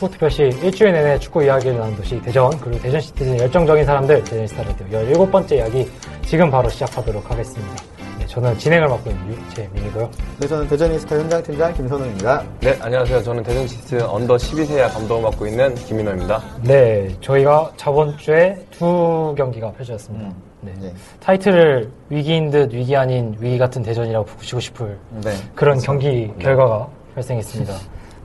[0.00, 4.86] 축구특별시 일주일 내내 축구 이야기를 나눈 도시 대전 그리고 대전 시티즌 열정적인 사람들 대저니스타 라디오
[4.86, 5.90] 17번째 이야기
[6.24, 7.74] 지금 바로 시작하도록 하겠습니다.
[8.18, 10.10] 네, 저는 진행을 맡고 있는 유채민이고요.
[10.38, 12.44] 네, 저는 대저니스타 현장팀장 김선우입니다.
[12.60, 13.22] 네, 안녕하세요.
[13.22, 16.42] 저는 대전시티즌 언더 12세 감독을 맡고 있는 김민호입니다.
[16.62, 20.28] 네, 저희가 저번 주에 두 경기가 펼쳐졌습니다.
[20.28, 20.72] 음, 네.
[20.80, 20.94] 네.
[21.20, 25.30] 타이틀을 위기인 듯 위기 아닌 위기 같은 대전이라고 붙이고 싶을 네.
[25.54, 27.74] 그런 경기 결과가 발생했습니다.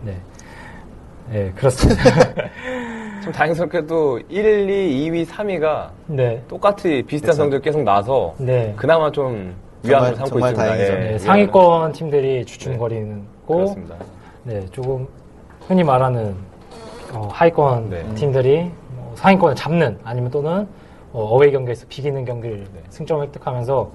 [0.03, 0.15] 네.
[1.29, 2.01] 네, 그렇습니다.
[3.23, 6.41] 좀 다행스럽게도 1, 2, 2위, 3위가 네.
[6.47, 7.41] 똑같이 비슷한 그쵸.
[7.43, 8.73] 성적 계속 나서 네.
[8.75, 10.75] 그나마 좀 위안을 정말- 삼고 정말 있습니다.
[10.75, 10.93] 다행이죠.
[10.93, 11.19] 예, 네.
[11.19, 13.95] 상위권 팀들이 주춤거리고 그렇습니다.
[14.43, 15.07] 네, 조금
[15.67, 16.35] 흔히 말하는
[17.13, 18.05] 어, 하위권 네.
[18.15, 20.67] 팀들이 뭐 상위권을 잡는 아니면 또는
[21.11, 22.81] 어웨이 경기에서 비기는 경기를 네.
[22.89, 23.91] 승점을 획득하면서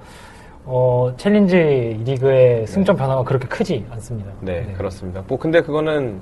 [0.65, 1.57] 어, 챌린지
[2.05, 4.31] 리그의 승점 변화가 그렇게 크지 않습니다.
[4.41, 5.23] 네, 그렇습니다.
[5.29, 6.21] 뭐 근데 그거는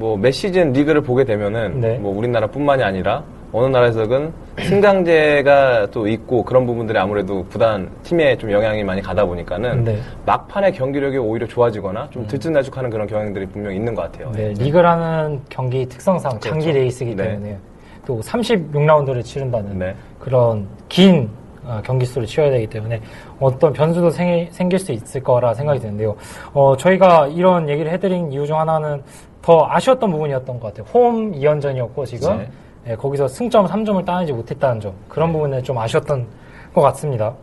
[0.00, 1.98] 뭐 몇 시즌 리그를 보게 되면은 네.
[1.98, 8.82] 뭐 우리나라뿐만이 아니라 어느 나라에서는 승강제가 또 있고 그런 부분들이 아무래도 구단 팀에 좀 영향이
[8.84, 9.98] 많이 가다 보니까는 네.
[10.24, 14.32] 막판의 경기력이 오히려 좋아지거나 좀 들쭉날쭉하는 그런 경향들이 분명히 있는 것 같아요.
[14.32, 16.78] 네, 리그라는 경기 특성상 장기 그렇죠.
[16.78, 17.24] 레이스이기 네.
[17.24, 17.58] 때문에
[18.06, 19.94] 또 36라운드를 치른다는 네.
[20.18, 21.39] 그런 긴 어,
[21.84, 23.00] 경기 수를 치러야 되기 때문에
[23.38, 26.16] 어떤 변수도 생, 생길 수 있을 거라 생각이 드는데요.
[26.52, 29.02] 어, 저희가 이런 얘기를 해드린 이유 중 하나는
[29.42, 30.86] 더 아쉬웠던 부분이었던 것 같아요.
[30.92, 32.48] 홈 2연전이었고 지금 네.
[32.88, 36.26] 예, 거기서 승점 3점을 따내지 못했다는 점 그런 부분에 좀 아쉬웠던
[36.74, 37.34] 것 같습니다.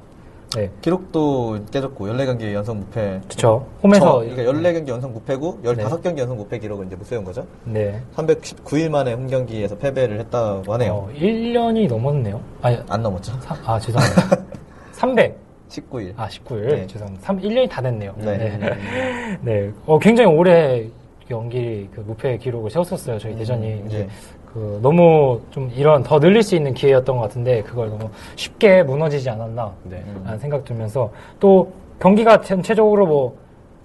[0.56, 3.22] 네, 기록도 깨졌고 14경기 연속 무패.
[3.28, 3.68] 그렇죠.
[3.84, 7.46] 홈에서 저, 그러니까 14경기 연속 무패고 15경기 연속 무패 기록을 이제 못 세운 거죠.
[7.66, 10.94] 네, 319일 만에 홈 경기에서 패배를 했다고 하네요.
[10.94, 12.40] 어, 1년이 넘었네요.
[12.62, 13.34] 아니, 안 넘었죠.
[13.42, 14.38] 사- 아 죄송합니다.
[14.94, 15.38] 300.
[15.70, 16.14] 19일.
[16.16, 16.66] 아, 19일.
[16.70, 16.88] 네.
[16.88, 17.26] 죄송합니다.
[17.26, 18.14] 3, 1년이 다 됐네요.
[18.18, 18.38] 네.
[18.58, 19.38] 네.
[19.42, 19.72] 네.
[19.86, 20.88] 어, 굉장히 오래
[21.30, 23.20] 연기, 그, 무패 기록을 세웠었어요.
[23.20, 23.84] 저희 대전이.
[23.86, 24.10] 이제 네.
[24.54, 29.30] 그, 너무 좀 이런 더 늘릴 수 있는 기회였던 것 같은데, 그걸 너무 쉽게 무너지지
[29.30, 29.72] 않았나.
[29.84, 30.04] 네.
[30.24, 33.38] 라는 생각 들면서, 또, 경기가 전체적으로 뭐,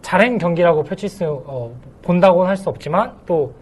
[0.02, 1.70] 잘한 경기라고 펼칠 수, 어,
[2.02, 3.52] 본다고는 할 수 없지만, 또,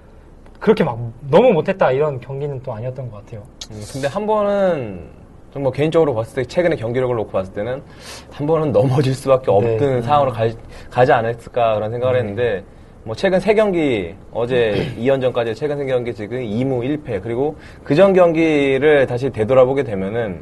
[0.58, 0.98] 그렇게 막
[1.30, 3.42] 너무 못했다 이런 경기는 또 아니었던 것 같아요.
[3.70, 5.20] 음, 근데 한 번은
[5.54, 7.82] 좀 뭐 개인적으로 봤을 때 최근의 경기력을 놓고 봤을 때는
[8.30, 10.02] 한 번은 넘어질 수밖에 없는 네.
[10.02, 10.48] 상황으로 가,
[10.90, 12.62] 가지 않았을까 그런 생각을 했는데
[13.04, 19.06] 뭐 최근 세 경기 어제 2연전까지 최근 세 경기 지금 2무 1패 그리고 그전 경기를
[19.06, 20.40] 다시 되돌아보게 되면은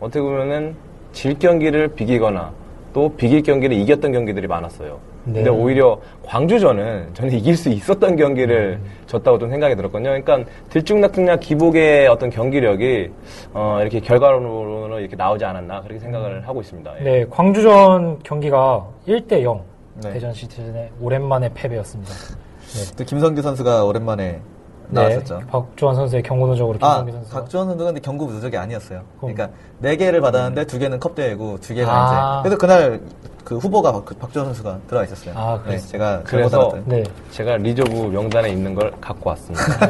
[0.00, 0.74] 어떻게 보면은
[1.12, 2.52] 질 경기를 비기거나
[2.92, 4.98] 또 비길 경기를 이겼던 경기들이 많았어요.
[5.24, 5.42] 네.
[5.42, 10.10] 근데 오히려 광주전은 저는 이길 수 있었던 경기를 졌다고 좀 생각이 들었거든요.
[10.10, 13.10] 그러니까 들쭉날쭉냐 기복의 어떤 경기력이
[13.52, 17.00] 어, 이렇게 결과론으로 이렇게 나오지 않았나 그렇게 생각을 하고 있습니다.
[17.00, 17.04] 예.
[17.04, 19.75] 네, 광주전 경기가 1대 0.
[20.02, 20.12] 네.
[20.12, 22.12] 대전 시티즌의 오랜만에 패배였습니다.
[22.12, 22.96] 네.
[22.96, 24.40] 또 김성규 선수가 오랜만에
[24.88, 25.38] 나왔었죠.
[25.38, 29.02] 네, 박주원 선수의 경고 누적으로 아, 김성기 선수가 박주원 선수가 근데 경고 누적이 아니었어요.
[29.20, 29.34] 그럼.
[29.34, 32.42] 그러니까 네 개를 받았는데 두 개는 컵 대회고 두 개는 아.
[32.44, 32.48] 이제.
[32.48, 33.00] 그래서 그날
[33.44, 35.32] 그 후보가 박, 그 박주원 선수가 들어가 있었어요.
[35.36, 35.88] 아, 네, 그랬어요?
[35.92, 36.78] 제가 그래서.
[36.84, 37.04] 네.
[37.30, 39.86] 제가 리저브 명단에 있는 걸 갖고 왔습니다.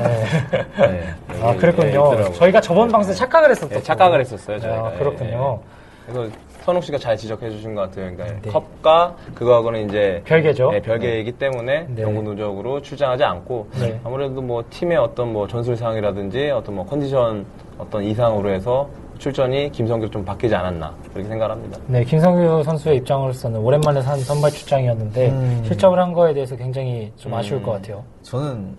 [0.76, 1.14] 네.
[1.42, 2.16] 아, 여기, 그랬군요.
[2.18, 2.32] 예.
[2.32, 3.74] 저희가 저번 방송에 착각을 했었죠.
[3.74, 4.88] 예, 착각을 했었어요, 저희가.
[4.88, 5.60] 아, 예, 그렇군요.
[6.06, 6.30] 그래서
[6.66, 8.10] 선욱 씨가 잘 지적해 주신 것 같아요.
[8.12, 8.50] 그러니까 네.
[8.50, 10.72] 컵과 그거하고는 이제 별개죠.
[10.72, 12.02] 네, 별개이기 때문에 네.
[12.02, 14.00] 경고 누적으로 출장하지 않고 네.
[14.02, 17.46] 아무래도 뭐 팀의 어떤 뭐 전술 상이라든지 어떤 뭐 컨디션
[17.78, 21.78] 어떤 이상으로 해서 출전이 김성규 좀 바뀌지 않았나 그렇게 생각합니다.
[21.86, 25.62] 네, 김성규 선수의 입장으로서는 오랜만에 산 선발 출장이었는데 음.
[25.64, 27.38] 실적을 한 거에 대해서 굉장히 좀 음.
[27.38, 28.02] 아쉬울 것 같아요.
[28.22, 28.76] 저는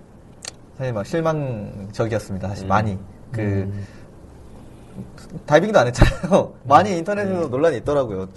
[0.77, 2.49] 사실 막 실망적이었습니다.
[2.49, 2.67] 사실 음.
[2.67, 2.97] 많이
[3.31, 3.71] 그
[5.45, 6.53] 다이빙도 안 했잖아요.
[6.63, 8.29] 많이 인터넷에서 논란이 있더라고요.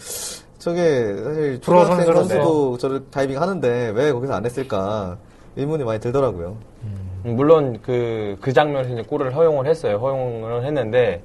[0.59, 2.15] 저게 사실 초등학생.
[2.15, 5.17] 선수도 저를 다이빙 하는데 왜 거기서 안 했을까
[5.57, 6.57] 의문이 많이 들더라고요.
[6.85, 9.97] 음, 물론 그, 그 장면에서 이제 골을 허용을 했어요.
[9.97, 11.23] 허용을 했는데,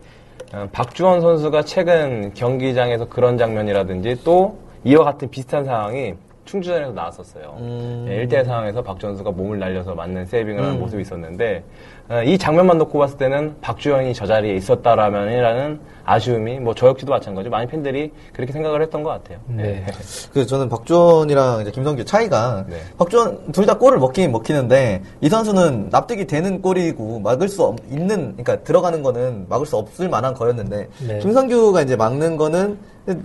[0.53, 6.13] 어, 박주원 선수가 최근 경기장에서 그런 장면이라든지 또 이와 같은 비슷한 상황이
[6.45, 7.55] 충주전에서 나왔었어요.
[7.59, 8.05] 음.
[8.07, 10.79] 네, 1대1 상황에서 박주원 선수가 몸을 날려서 맞는 세이빙을 하는 음.
[10.79, 11.63] 모습이 있었는데,
[12.07, 17.49] 어, 이 장면만 놓고 봤을 때는 박주원이 저 자리에 있었다라면이라는 아쉬움이 뭐 저 역시도 마찬가지로
[17.49, 19.39] 많은 팬들이 그렇게 생각을 했던 것 같아요.
[19.47, 19.85] 네.
[20.31, 22.77] 그 저는 박주원이랑 이제 김성규 차이가 네.
[22.97, 28.33] 박주원 둘 다 골을 먹긴 먹히는데 이 선수는 납득이 되는 골이고 막을 수 없, 있는
[28.35, 31.19] 그러니까 들어가는 거는 막을 수 없을 만한 거였는데 네.
[31.19, 32.77] 김성규가 이제 막는 거는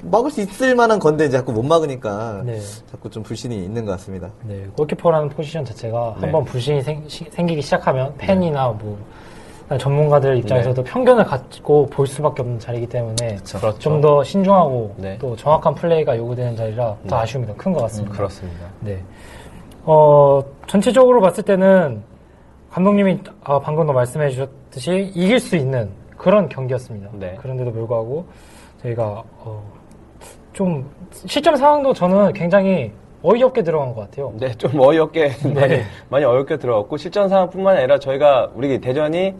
[0.03, 2.59] 막을 수 있을 만한 건데 이제 자꾸 못 막으니까 네.
[2.91, 4.31] 자꾸 좀 불신이 있는 것 같습니다.
[4.45, 6.21] 네, 골키퍼라는 포지션 자체가 네.
[6.23, 7.07] 한번 불신이 생,
[7.47, 8.99] 기기 시작하면 팬이나 뭐
[9.79, 13.79] 전문가들 입장에서도 편견을 갖고 볼 수밖에 없는 자리이기 때문에 그렇죠.
[13.79, 15.17] 좀더 신중하고 네.
[15.19, 17.23] 또 정확한 플레이가 요구되는 자리라 더 네.
[17.23, 18.15] 아쉬움이 더 큰 것 같습니다.
[18.17, 18.67] 그렇습니다.
[18.81, 19.03] 네.
[19.85, 22.03] 어, 전체적으로 봤을 때는
[22.71, 27.09] 감독님이 아, 방금도 말씀해 주셨듯이 이길 수 있는 그런 경기였습니다.
[27.15, 27.37] 네.
[27.41, 28.27] 그런데도 불구하고
[28.83, 29.63] 저희가 어,
[30.53, 30.89] 좀
[31.27, 32.93] 실점 상황도 저는 굉장히
[33.23, 34.33] 어이없게 들어간 것 같아요.
[34.39, 35.85] 네, 좀 어이없게 많이, 네.
[36.09, 39.35] 많이 어이없게 들어갔고 실전 상황뿐만 아니라 저희가 우리 대전이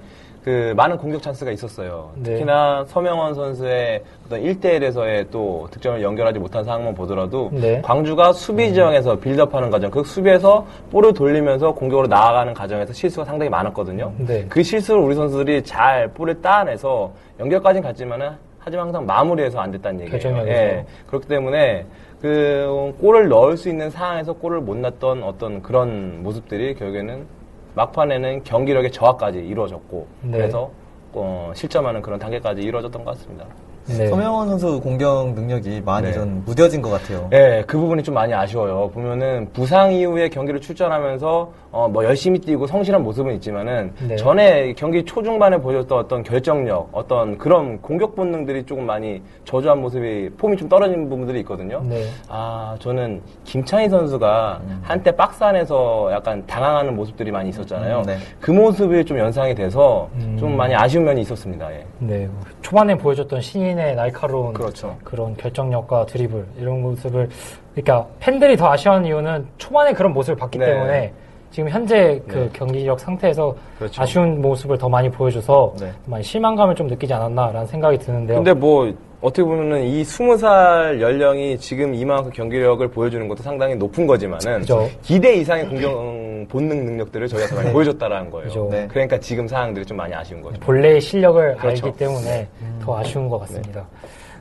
[0.45, 2.13] 그 많은 공격 찬스가 있었어요.
[2.17, 2.33] 네.
[2.33, 7.83] 특히나 서명원 선수의 어떤 1대1에서의 또 득점을 연결하지 못한 상황만 보더라도 네.
[7.83, 14.13] 광주가 수비 지형에서 빌드업하는 과정, 그 수비에서 볼을 돌리면서 공격으로 나아가는 과정에서 실수가 상당히 많았거든요.
[14.17, 14.47] 네.
[14.49, 20.11] 그 실수를 우리 선수들이 잘 볼을 따내서 연결까지는 갔지만은 하지만 항상 마무리해서 안 됐다는 얘기예요.
[20.21, 20.51] 결정력에서.
[20.53, 20.87] 예.
[21.07, 21.87] 그렇기 때문에
[22.21, 27.27] 그 골을 넣을 수 있는 상황에서 골을 못 넣었던 어떤 그런 모습들이 결국에는
[27.75, 30.39] 막판에는 경기력의 저하까지 이루어졌고 네.
[30.39, 30.71] 그래서
[31.13, 33.47] 어, 실점하는 그런 단계까지 이루어졌던 것 같습니다.
[33.87, 34.07] 네.
[34.09, 36.13] 서명원 선수 공격 능력이 많이 네.
[36.13, 37.29] 좀 무뎌진 것 같아요.
[37.33, 38.91] 예, 그 부분이 좀 많이 아쉬워요.
[38.93, 44.17] 보면은 부상 이후에 경기를 출전하면서 어, 뭐 열심히 뛰고 성실한 모습은 있지만은 네.
[44.17, 50.57] 전에 경기 초중반에 보여줬던 어떤 결정력, 어떤 그런 공격 본능들이 조금 많이 저조한 모습이 폼이
[50.57, 51.81] 좀 떨어진 부분들이 있거든요.
[51.85, 52.05] 네.
[52.29, 57.99] 아, 저는 김창희 선수가 한때 박스 안에서 약간 당황하는 모습들이 많이 있었잖아요.
[57.99, 58.17] 음, 네.
[58.41, 60.37] 그 모습이 좀 연상이 돼서 음.
[60.39, 61.73] 좀 많이 아쉬운 면이 있었습니다.
[61.73, 61.85] 예.
[62.01, 62.29] 네,
[62.63, 64.97] 초반에 보여줬던 신인 의 날카로운 그렇죠.
[65.13, 67.29] 런 결정력과 드리블 이런 모습을
[67.75, 70.67] 그러니까 팬들이 더 아쉬워하는 이유는 초반에 그런 모습을 봤기 네.
[70.67, 71.13] 때문에
[71.51, 72.51] 지금 현재 그 네.
[72.53, 74.03] 경기력 상태에서 그렇죠.
[74.03, 75.93] 아쉬운 모습을 더 많이 보여줘서 네.
[76.07, 78.37] 많이 실망감을 좀 느끼지 않았나라는 생각이 드는데요.
[78.37, 84.07] 근데 뭐 어떻게 보면은 이 스무 살 연령이 지금 이만큼 경기력을 보여주는 것도 상당히 높은
[84.07, 84.89] 거지만은 그죠.
[85.03, 87.73] 기대 이상의 공격 본능 능력들을 저희가 더 많이 네.
[87.73, 88.49] 보여줬다라는 거예요.
[88.49, 88.69] 그죠.
[88.71, 88.89] 네.
[88.89, 90.59] 그러니까 지금 상황들이 좀 많이 아쉬운 거죠.
[90.61, 91.87] 본래의 실력을 그렇죠.
[91.87, 92.49] 알기 때문에
[92.83, 93.87] 더 아쉬운 것 같습니다.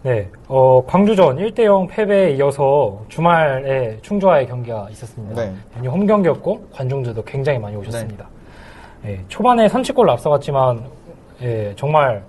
[0.02, 5.44] 네, 어, 광주전 1대0 패배에 이어서 주말에 충주와의 경기가 있었습니다.
[5.44, 5.88] 네.
[5.90, 8.26] 홈 경기였고 관중들도 굉장히 많이 오셨습니다.
[9.06, 10.84] 예, 초반에 선취골로 앞서갔지만
[11.42, 12.24] 예, 정말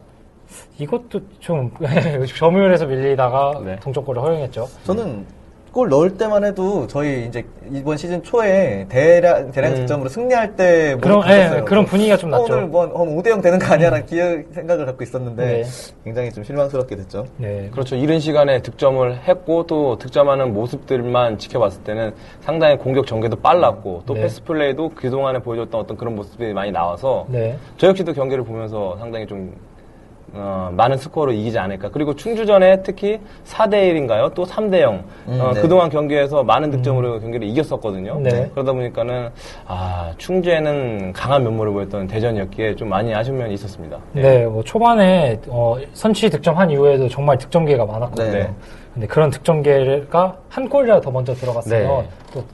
[0.79, 1.71] 이것도 좀
[2.39, 3.77] 점유율에서 밀리다가 네.
[3.81, 4.69] 동점골을 허용했죠.
[4.85, 5.27] 저는
[5.73, 9.77] 골 넣을 때만 해도 저희 이제 이번 시즌 초에 대량 대량 음.
[9.77, 11.59] 득점으로 승리할 때 그런 모습 봤었어요.
[11.59, 12.53] 예, 그런 분위기가 좀 어, 났죠.
[12.53, 15.65] 오늘 뭐 5대 0 되는 거 아니야라는 기억 생각을 갖고 있었는데 네.
[16.03, 17.27] 굉장히 좀 실망스럽게 됐죠.
[17.37, 17.95] 네, 그렇죠.
[17.95, 24.23] 이른 시간에 득점을 했고 또 득점하는 모습들만 지켜봤을 때는 상당히 공격 전개도 빨랐고 또 네.
[24.23, 29.25] 패스 플레이도 그동안에 보여줬던 어떤 그런 모습들이 많이 나와서 네, 저 역시도 경기를 보면서 상당히
[29.27, 29.55] 좀
[30.33, 31.91] 어, 많은 스코어로 이기지 않을까.
[31.91, 34.33] 그리고 충주전에 특히 4대1인가요?
[34.35, 35.03] 또 3대0.
[35.29, 35.61] 음, 어, 네.
[35.61, 38.15] 그동안 경기에서 많은 득점으로 경기를 이겼었거든요.
[38.19, 38.23] 음.
[38.23, 38.49] 네.
[38.53, 39.31] 그러다 보니까는,
[39.67, 43.99] 아, 충주에는 강한 면모를 보였던 대전이었기에 좀 많이 아쉬운 면이 있었습니다.
[44.13, 48.31] 네, 뭐 초반에 어, 선취 득점한 이후에도 정말 득점 기회가 많았거든요.
[48.33, 48.55] 네.
[48.95, 52.09] 근데 그런 득점 기회가 한 골이라도 더 먼저 들어갔으면 네.
[52.33, 52.45] 또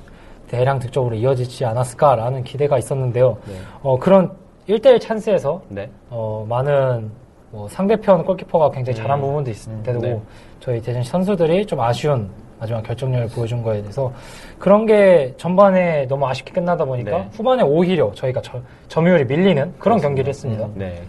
[0.49, 3.37] 대량 득점으로 이어지지 않았을까라는 기대가 있었는데요.
[3.46, 3.54] 네.
[3.82, 4.30] 어, 그런
[4.68, 5.90] 1대1 찬스에서 네.
[6.11, 7.11] 어, 많은
[7.50, 10.20] 뭐 상대편 골키퍼가 굉장히 잘한 부분도 있는데도 네.
[10.60, 14.12] 저희 대전 선수들이 좀 아쉬운 마지막 결정력을 보여준 거에 대해서
[14.58, 17.28] 그런 게 전반에 너무 아쉽게 끝나다 보니까 네.
[17.32, 20.66] 후반에 오히려 저희가 저- 점유율이 밀리는 그런 경기를 했습니다.
[20.74, 21.00] 네.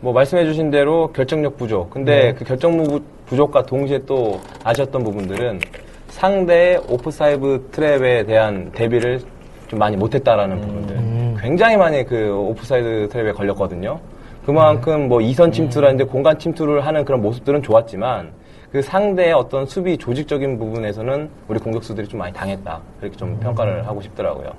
[0.00, 1.90] 뭐 말씀해주신 대로 결정력 부족.
[1.90, 2.34] 근데 네.
[2.34, 5.60] 그 결정력 부- 부족과 동시에 또 아쉬웠던 부분들은
[6.08, 9.20] 상대의 오프사이드 트랩에 대한 대비를
[9.68, 10.96] 좀 많이 못했다라는 부분들.
[10.96, 11.36] 음.
[11.40, 13.98] 굉장히 많이 그 오프사이드 트랩에 걸렸거든요.
[14.44, 18.32] 그만큼 뭐 이선 침투라든지 공간 침투를 하는 그런 모습들은 좋았지만
[18.70, 22.80] 그 상대의 어떤 수비 조직적인 부분에서는 우리 공격수들이 좀 많이 당했다.
[22.98, 24.50] 그렇게 좀 평가를 하고 싶더라고요.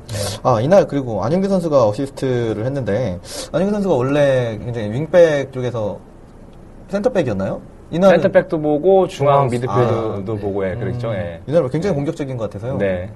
[0.42, 3.20] 아 이날 그리고 안영규 선수가 어시스트를 했는데
[3.51, 6.00] 안영규 선수가 원래 굉장히 윙백 쪽에서
[6.88, 7.62] 센터백이었나요?
[7.92, 10.25] 이날 센터백도 보고 중앙 미드필더도 아, 네.
[10.25, 11.13] 보고 예, 그랬죠.
[11.13, 11.42] 예.
[11.46, 12.77] 이날 굉장히 공격적인 것 같아서요.
[12.77, 13.10] 네.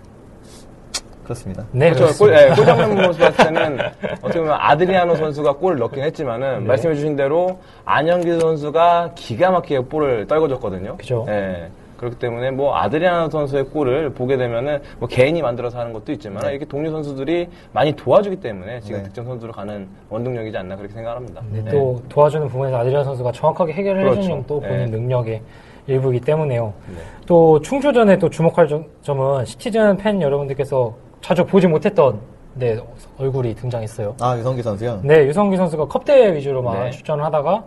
[1.29, 1.63] 그렇습니다.
[1.71, 2.17] 네, 그렇죠.
[2.17, 2.43] 골, 그렇습니다.
[2.51, 3.77] 예, 골 장면 모습 봤을 때는
[4.21, 6.65] 어떻게 보면 아드리아노 선수가 골을 넣긴 했지만은 네.
[6.65, 10.97] 말씀해주신 대로 안영규 선수가 기가 막히게 볼을 떨궈줬거든요.
[10.97, 11.25] 그죠.
[11.29, 11.67] 예.
[11.97, 16.51] 그렇기 때문에 뭐 아드리아노 선수의 골을 보게 되면은 뭐 개인이 만들어서 하는 것도 있지만 네.
[16.51, 19.03] 이렇게 동료 선수들이 많이 도와주기 때문에 지금 네.
[19.03, 21.41] 득점 선수로 가는 원동력이지 않나 그렇게 생각합니다.
[21.51, 24.19] 네, 또 도와주는 부분에서 아드리안 선수가 정확하게 해결을 그렇죠.
[24.21, 24.97] 해주는 또 본인 네.
[24.97, 25.41] 능력의
[25.87, 26.73] 일부이기 때문에요.
[26.87, 26.95] 네.
[27.25, 32.19] 또 충주전에 또 주목할 점- 점은 시티즌 팬 여러분들께서 자주 보지 못했던
[32.55, 32.77] 네,
[33.17, 34.15] 얼굴이 등장했어요.
[34.19, 34.99] 아 유성기 선수요.
[35.03, 36.91] 네, 유성기 선수가 컵대회 위주로만 네.
[36.91, 37.63] 출전을 하다가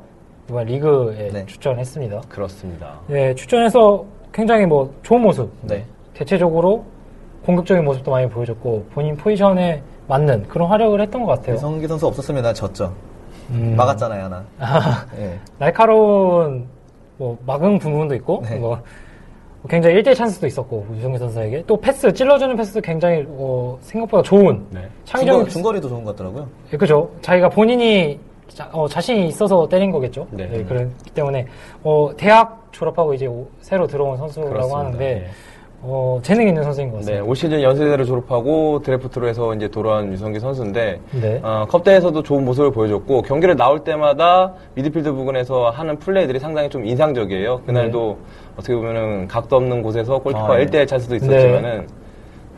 [0.48, 1.46] 이번 리그에 네.
[1.46, 2.22] 출전했습니다.
[2.28, 2.98] 그렇습니다.
[3.06, 5.50] 네, 출전해서 굉장히 뭐 좋은 모습.
[5.62, 5.84] 네.
[6.14, 6.84] 대체적으로
[7.44, 11.54] 공격적인 모습도 많이 보여줬고 본인 포지션에 맞는 그런 활약을 했던 것 같아요.
[11.56, 12.92] 유성기 선수 없었으면 나 졌죠.
[13.50, 14.44] 음, 막았잖아요 하나.
[15.18, 15.38] 예.
[15.58, 16.66] 날카로운
[17.16, 18.56] 뭐 막은 부분도 있고 네.
[18.56, 18.80] 뭐
[19.68, 24.88] 굉장히 1대1 찬스도 있었고 유성기 선수에게 또 패스 찔러주는 패스 굉장히 어, 생각보다 좋은 네.
[25.04, 26.48] 창의적인 중거, 중거리도 좋은 것 같더라고요.
[26.72, 27.10] 예, 그죠.
[27.20, 30.26] 자기가 본인이 자, 신이 있어서 때린 거겠죠.
[30.30, 30.46] 네.
[30.46, 31.46] 네, 그렇기 때문에
[31.84, 34.78] 어, 대학 졸업하고 이제 오- 새로 들어온 선수라고 그렇습니다.
[34.78, 35.26] 하는데 예.
[35.84, 37.24] 어, 재능 있는 선수인 것 네, 같습니다.
[37.24, 41.40] 올 시즌 연세대를 졸업하고 드래프트로 해서 이제 들어온 유성기 선수인데 네.
[41.42, 47.62] 어, 컵대회에서도 좋은 모습을 보여줬고 경기를 나올 때마다 미드필드 부근에서 하는 플레이들이 상당히 좀 인상적이에요.
[47.66, 48.16] 그날도
[48.56, 50.66] 어떻게 보면은 각도 없는 곳에서 골키퍼 아, 네.
[50.66, 51.88] 1대1 찬스도 있었지만은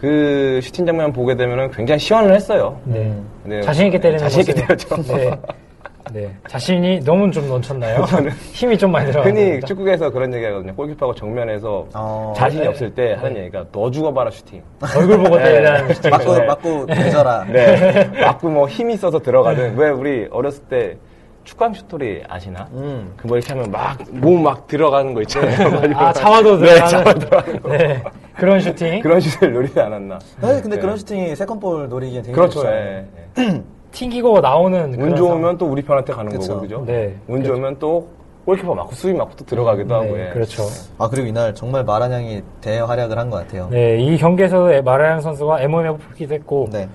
[0.01, 2.79] 그 슈팅 장면 보게 되면은 굉장히 시원시원했어요.
[2.85, 3.15] 네.
[3.45, 3.63] 네.
[3.63, 4.97] 자신 있게 때리는 자신 있게 때렸죠.
[6.13, 6.21] 네.
[6.21, 6.37] 네.
[6.49, 8.05] 자신이 너무 좀 넘쳤나요?
[8.53, 9.31] 힘이 좀 많이 들어가요.
[9.33, 10.75] 흔히 축구에서 그런 얘기 하거든요.
[10.75, 12.69] 골키퍼가 정면에서 어, 자신이 네.
[12.69, 14.63] 없을 때 하는 얘기가 너 죽어봐라 슈팅.
[14.97, 16.11] 얼굴 보고 때리라는 슈팅이죠.
[16.19, 16.47] 맞고 네.
[16.47, 17.45] 맞고 뒈져라.
[17.45, 18.05] 네.
[18.21, 20.97] 맞고 뭐 힘이 있어서 들어가든 왜 우리 어렸을 때
[21.45, 22.69] 축구왕 슛돌이 아시나?
[22.73, 23.13] 음.
[23.19, 25.95] 그뭐 이렇게 하면 막 몸 막 들어가는 거 있잖아요.
[25.97, 27.19] 아, 자와도 네, 들어가는.
[27.19, 27.69] 들어가는 거.
[27.77, 28.03] 네.
[28.37, 29.01] 그런 슈팅.
[29.01, 30.19] 그런 슛을 노리지 않았나.
[30.41, 30.81] 사실 근데 네.
[30.83, 32.61] 그런 슈팅이 세컨볼 노리기엔 되게 그렇죠.
[32.61, 33.05] 좋잖아요.
[33.99, 36.49] 튕기고 나오는 운 그런 좋으면 또 우리 편한테 가는 그쵸.
[36.55, 36.85] 거고 그죠?
[36.85, 37.15] 네.
[37.29, 38.07] 운 좋으면 또
[38.45, 40.05] 골키퍼 맞고 수비 맞고 또 들어가기도 상황.
[40.07, 40.17] 하고.
[40.17, 40.33] 네, 예.
[40.33, 40.65] 그렇죠.
[40.99, 43.69] 아 그리고 이날 정말 마란양이 대활약을 한 것 같아요.
[43.71, 46.89] 네, 이 경기에서 마라양 선수가 MOM에 뽑히기도 했고, 네.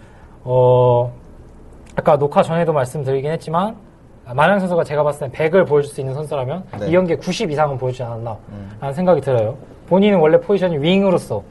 [0.44, 1.12] 어,
[1.96, 3.76] 아까 녹화 전에도 말씀드리긴 했지만,
[4.32, 6.86] 마라양 선수가 제가 봤을 땐 100을 보여줄 수 있는 선수라면, 네.
[6.86, 6.90] 음.
[6.90, 8.38] 이 경기에 90 이상은 보여주지 않았나,
[8.80, 9.56] 라는 생각이 들어요.
[9.88, 11.42] 본인은 원래 포지션이 윙으로서,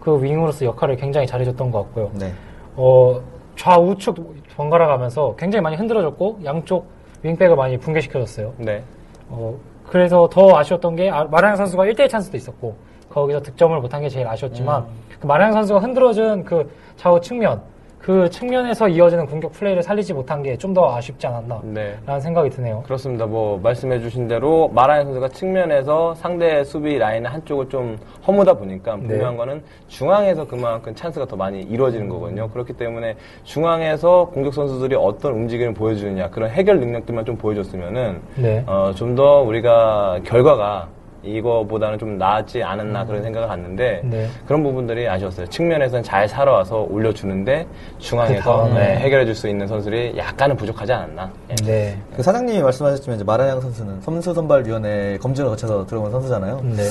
[0.00, 2.10] 그 윙으로서 역할을 굉장히 잘해줬던 것 같고요.
[2.14, 2.32] 네.
[2.74, 3.20] 어,
[3.56, 4.16] 좌우측
[4.56, 6.86] 번갈아 가면서 굉장히 많이 흔들어줬고, 양쪽
[7.22, 8.54] 윙백을 많이 붕괴시켜줬어요.
[8.58, 8.82] 네.
[9.28, 9.56] 어,
[9.88, 12.76] 그래서 더 아쉬웠던 게 아, 마라양 선수가 1대1 찬스도 있었고
[13.10, 14.88] 거기서 득점을 못한 게 제일 아쉬웠지만 음.
[15.20, 17.62] 그 마라양 선수가 흔들어준 그 좌우 측면
[18.04, 21.94] 그 측면에서 이어지는 공격 플레이를 살리지 못한 게 좀 더 아쉽지 않았나 네.
[22.04, 22.82] 라는 생각이 드네요.
[22.84, 23.24] 그렇습니다.
[23.26, 27.96] 뭐 말씀해주신 대로 마라인 선수가 측면에서 상대 수비 라인 한쪽을 좀
[28.26, 29.06] 허무다 보니까 네.
[29.06, 32.48] 분명한 거는 중앙에서 그만큼 찬스가 더 많이 이루어지는 거거든요.
[32.50, 38.64] 그렇기 때문에 중앙에서 공격 선수들이 어떤 움직임을 보여주느냐 그런 해결 능력들만 좀 보여줬으면은 네.
[38.66, 40.88] 어, 좀 더 우리가 결과가
[41.24, 44.28] 이거보다는 좀 나았지 않았나 그런 생각을 갖는데 네.
[44.46, 45.46] 그런 부분들이 아쉬웠어요.
[45.46, 47.66] 측면에서는 잘 살아와서 올려주는데
[47.98, 48.74] 중앙에서 그 다음에.
[48.74, 51.30] 네, 해결해줄 수 있는 선수들이 약간은 부족하지 않았나.
[51.50, 51.54] 예.
[51.64, 51.98] 네.
[52.14, 56.60] 그 사장님이 말씀하셨지만 이제 마란양 선수는 선수 선발위원회 검증을 거쳐서 들어온 선수잖아요.
[56.62, 56.82] 네.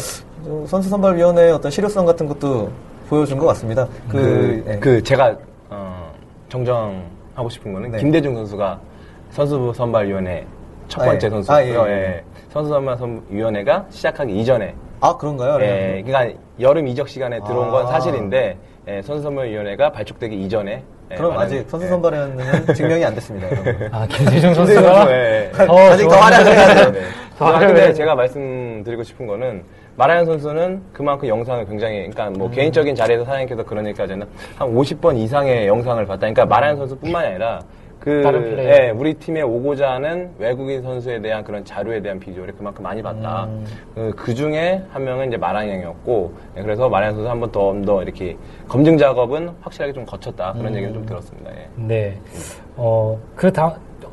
[0.44, 2.70] 좀 선수 선발위원회의 어떤 실효성 같은 것도
[3.10, 3.88] 보여준 것 같습니다.
[4.10, 4.80] 그, 그, 예.
[4.80, 5.36] 그 제가
[5.70, 6.12] 어,
[6.50, 8.00] 정정하고 싶은 거는 네.
[8.00, 8.80] 김대중 선수가
[9.32, 10.46] 선수 선발위원회
[10.88, 11.30] 첫 아, 번째 예.
[11.30, 11.58] 선수고요.
[11.58, 11.92] 아, 예, 예.
[12.18, 12.24] 예.
[12.50, 15.58] 선수 선발위원회가 시작하기 이전에 아 그런가요?
[15.62, 17.90] 예, 그러니까 여름 이적 시간에 들어온 건 아.
[17.90, 21.90] 사실인데 예, 선수 선발위원회가 발족되기 이전에 예, 그럼 아직 선수 예.
[21.90, 23.50] 선발위원회는 증명이 안 됐습니다.
[23.52, 23.90] 여러분.
[23.92, 25.66] 아, 김대중 선수가 선수.
[25.68, 26.92] 더 아직 더 좋은- 활약을 해야 돼요.
[26.92, 27.00] 네.
[27.38, 29.64] 더 아, 근데 제가 말씀드리고 싶은 거는
[29.96, 34.26] 마라얀 선수는 그만큼 영상을 굉장히 그러니까 뭐 개인적인 자리에서 사장님께서 그런 얘기까지는
[34.58, 36.20] 한 50번 이상의 영상을 봤다.
[36.20, 37.60] 그러니까 마라얀 선수뿐만이 아니라
[38.04, 38.70] 그 다른 플레이어.
[38.70, 43.48] 예, 우리 팀에 오고자 하는 외국인 선수에 대한 그런 자료에 대한 비주얼을 그만큼 많이 봤다.
[44.18, 48.36] 그 중에 한 명은 이제 마라양이었고 예, 그래서 마라양 선수 한번 더 더 이렇게
[48.68, 51.50] 검증 작업은 확실하게 좀 거쳤다 그런 얘기는 좀 들었습니다.
[51.52, 51.68] 예.
[51.76, 52.20] 네.
[52.76, 53.68] 어, 그 다,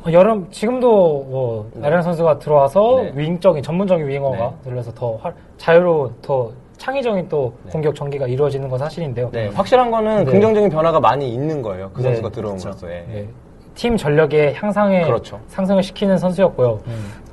[0.05, 0.87] 어, 여름, 지금도,
[1.29, 3.11] 뭐, 마련 선수가 들어와서 네.
[3.15, 4.69] 윙적인, 전문적인 윙어가 네.
[4.69, 9.29] 들어서 더 활, 자유로운, 더 창의적인 또 공격 전개가 이루어지는 건 사실인데요.
[9.31, 10.31] 네, 확실한 거는 네.
[10.31, 11.91] 긍정적인 변화가 많이 있는 거예요.
[11.93, 12.57] 그 네, 선수가 들어온.
[12.57, 12.91] 것으로.
[12.91, 13.27] 예.
[13.71, 13.75] 네.
[13.75, 15.39] 팀 전력의 향상에 그렇죠.
[15.47, 16.79] 상승을 시키는 선수였고요.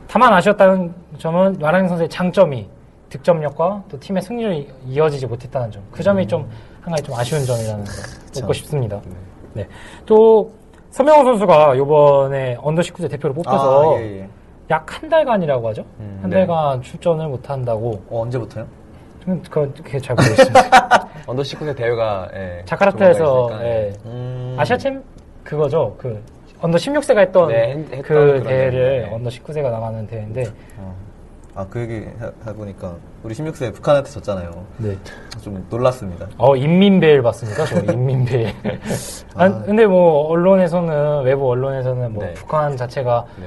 [0.07, 2.69] 다만 아쉬웠다는 점은 마랑 선수의 장점이
[3.11, 5.83] 득점력과 또 팀의 승리를 이- 이어지지 못했다는 점.
[5.91, 6.51] 그 점이 좀한
[6.91, 7.91] 가지 좀 아쉬운 점이라는 거
[8.41, 9.01] 묻고 싶습니다.
[9.55, 9.67] 네.
[10.07, 10.51] 또
[10.91, 14.29] 서명호 선수가 이번에 언더 19세 대표로 뽑혀서 아, 예, 예.
[14.71, 15.85] 약한 달간이라고 하죠.
[16.01, 16.39] 음, 한 네.
[16.39, 18.03] 달간 출전을 못 한다고.
[18.11, 18.67] 어, 언제부터요?
[19.25, 20.61] 좀 그게 잘 모르겠습니다.
[21.27, 24.57] 언더 19세 대회가 예, 자카르타에서 예, 음.
[24.59, 25.03] 아시아 챔
[25.53, 25.95] 그거죠.
[25.99, 26.23] 그
[26.61, 28.71] 언더 16세가 했던 네, 했- 그 대회를
[29.07, 29.15] 대회.
[29.15, 30.45] 언더 19세가 나가는 대회인데
[31.55, 32.13] 아, 그 얘기 해-
[32.47, 34.51] 해보니까 우리 16세 북한한테 졌잖아요.
[34.77, 34.97] 네.
[35.41, 36.27] 좀 놀랐습니다.
[36.37, 37.65] 어, 인민배일 봤습니다.
[37.65, 38.53] 저 인민배일.
[39.35, 42.35] 아, 근데 뭐 언론에서는 외부 언론에서는 뭐 네.
[42.35, 43.47] 북한 자체가 네.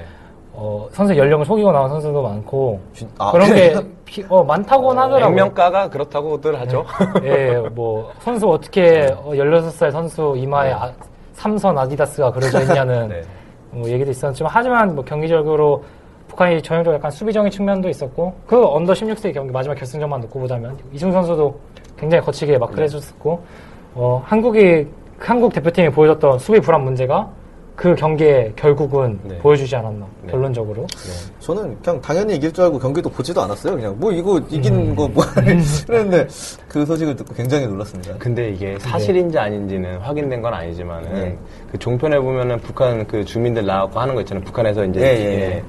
[0.53, 3.73] 어, 선수 연령을 속이고 나온 선수도 많고 진- 아, 그런 게?
[4.03, 5.27] 피- 어, 많다고는 하더라고요.
[5.29, 6.83] 액면가가 그렇다고들 하죠.
[7.23, 10.91] 예, 뭐 선수 어떻게 어, 16살 선수 이마에 아,
[11.41, 13.21] 삼선 아디다스가 그려져 있냐는 네.
[13.71, 15.83] 뭐 얘기도 있었지만 하지만 뭐 경기적으로
[16.27, 21.11] 북한이 전형적으로 약간 수비적인 측면도 있었고 그 언더 16세 경기 마지막 결승전만 놓고 보자면 이승우
[21.11, 21.59] 선수도
[21.97, 23.43] 굉장히 거치게 마크를 해줬었고
[23.95, 27.27] 어, 한국이 한국 대표팀이 보여줬던 수비 불안 문제가
[27.81, 29.39] 그 경기에 결국은 네.
[29.39, 30.31] 보여주지 않았나 네.
[30.31, 30.85] 결론적으로
[31.39, 33.75] 저는 그냥 당연히 이길 줄 알고 경기도 보지도 않았어요.
[33.75, 34.95] 그냥 뭐 이거 이기는 음.
[34.95, 35.23] 거 뭐.
[35.87, 36.27] 그랬는데
[36.67, 38.13] 그 소식을 듣고 굉장히 놀랐습니다.
[38.19, 41.37] 근데 이게 사실인지 아닌지는 확인된 건 아니지만은 네.
[41.71, 44.43] 그 종편에 보면은 북한 그 주민들 나와서 하는 거 있잖아요.
[44.43, 45.63] 북한에서 이제 예, 예,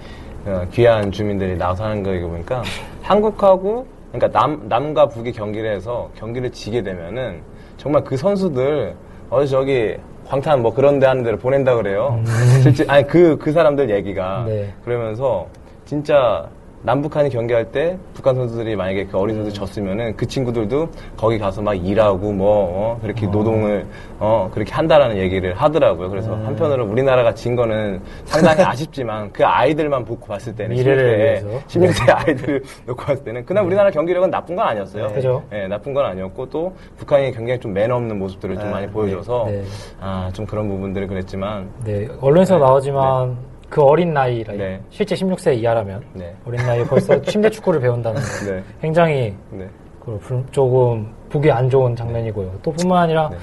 [0.47, 0.51] 예.
[0.51, 2.63] 어, 귀한 주민들이 나와서 하는 거 이거 보니까
[3.01, 7.41] 한국하고 그러니까 남 남과 북이 경기를 해서 경기를 지게 되면은
[7.79, 8.95] 정말 그 선수들
[9.31, 12.23] 어디 저기 광탄 뭐 그런 데 하는 데를 보낸다 그래요.
[12.63, 14.73] 실제 아니 그그 사람들 얘기가 네.
[14.85, 15.47] 그러면서
[15.85, 16.47] 진짜
[16.85, 21.75] 남북한이 경기할 때 북한 선수들이 만약에 그 어린 선수 졌으면은 그 친구들도 거기 가서 막
[21.75, 23.87] 일하고 뭐 어, 그렇게 노동을
[24.19, 26.11] 어 그렇게 한다라는 얘기를 하더라고요.
[26.11, 26.47] 그래서 음.
[26.47, 31.49] 한편으로 우리나라가 진 거는 상당히 아쉽지만 그 아이들만 보고 봤을 때는 미래를 위해서.
[31.69, 35.09] 16세 16세 아이들 놓고 봤을 때는 그날 우리나라 경기력은 나쁜 건 아니었어요.
[35.09, 35.43] 그죠.
[35.53, 38.71] 예, 나쁜 건 아니었고 또 북한이 굉장히 좀 매너 없는 모습들을 좀 네.
[38.71, 39.63] 많이 보여줘서 네.
[40.01, 42.61] 아좀 그런 부분들은 그랬지만 네 언론에서 네.
[42.61, 44.79] 나오지만 그 어린 나이 네.
[44.91, 46.37] 실제 16세 이하라면 네.
[46.45, 48.63] 어린 나이에 벌써 침대 축구를 배운다는 거 네.
[48.83, 49.67] 굉장히 네.
[49.99, 52.59] 그 불- 조금 보기 안 좋은 장면이고요.
[52.63, 53.37] 또 뿐만 아니라 네.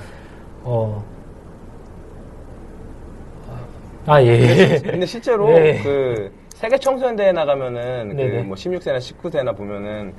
[0.65, 1.03] 어.
[4.05, 4.77] 아, 예.
[4.83, 5.81] 근데 실제로 네.
[5.81, 8.15] 그 세계 청소년 대회 나가면은.
[8.15, 10.13] 그 뭐 16세나 19세나 보면은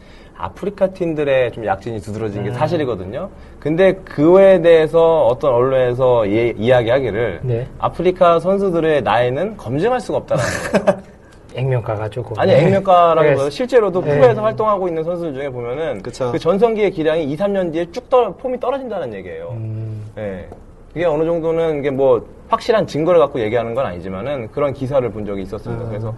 [0.44, 2.44] 아프리카 팀들의 좀 약진이 두드러진 음.
[2.46, 3.28] 게 사실이거든요.
[3.58, 7.66] 근데 그에 대해서 어떤 언론에서 예- 이야기하기를 네.
[7.78, 10.50] 아프리카 선수들의 나이는 검증할 수가 없다라는
[10.86, 11.00] 거예요.
[11.54, 12.38] 액면가가 조금.
[12.38, 13.50] 아니 액면가라기보다 네.
[13.50, 14.14] 실제로도 네.
[14.14, 16.30] 프로에서 활동하고 있는 선수들 중에 보면은 그쵸.
[16.32, 19.50] 그 전성기의 기량이 2, 3년 뒤에 쭉 떨, 폼이 떨어진다는 얘기예요.
[19.56, 20.48] 음, 예.
[20.94, 25.42] 이게 어느 정도는 이게 뭐 확실한 증거를 갖고 얘기하는 건 아니지만은 그런 기사를 본 적이
[25.42, 25.86] 있었습니다.
[25.88, 26.14] 그래서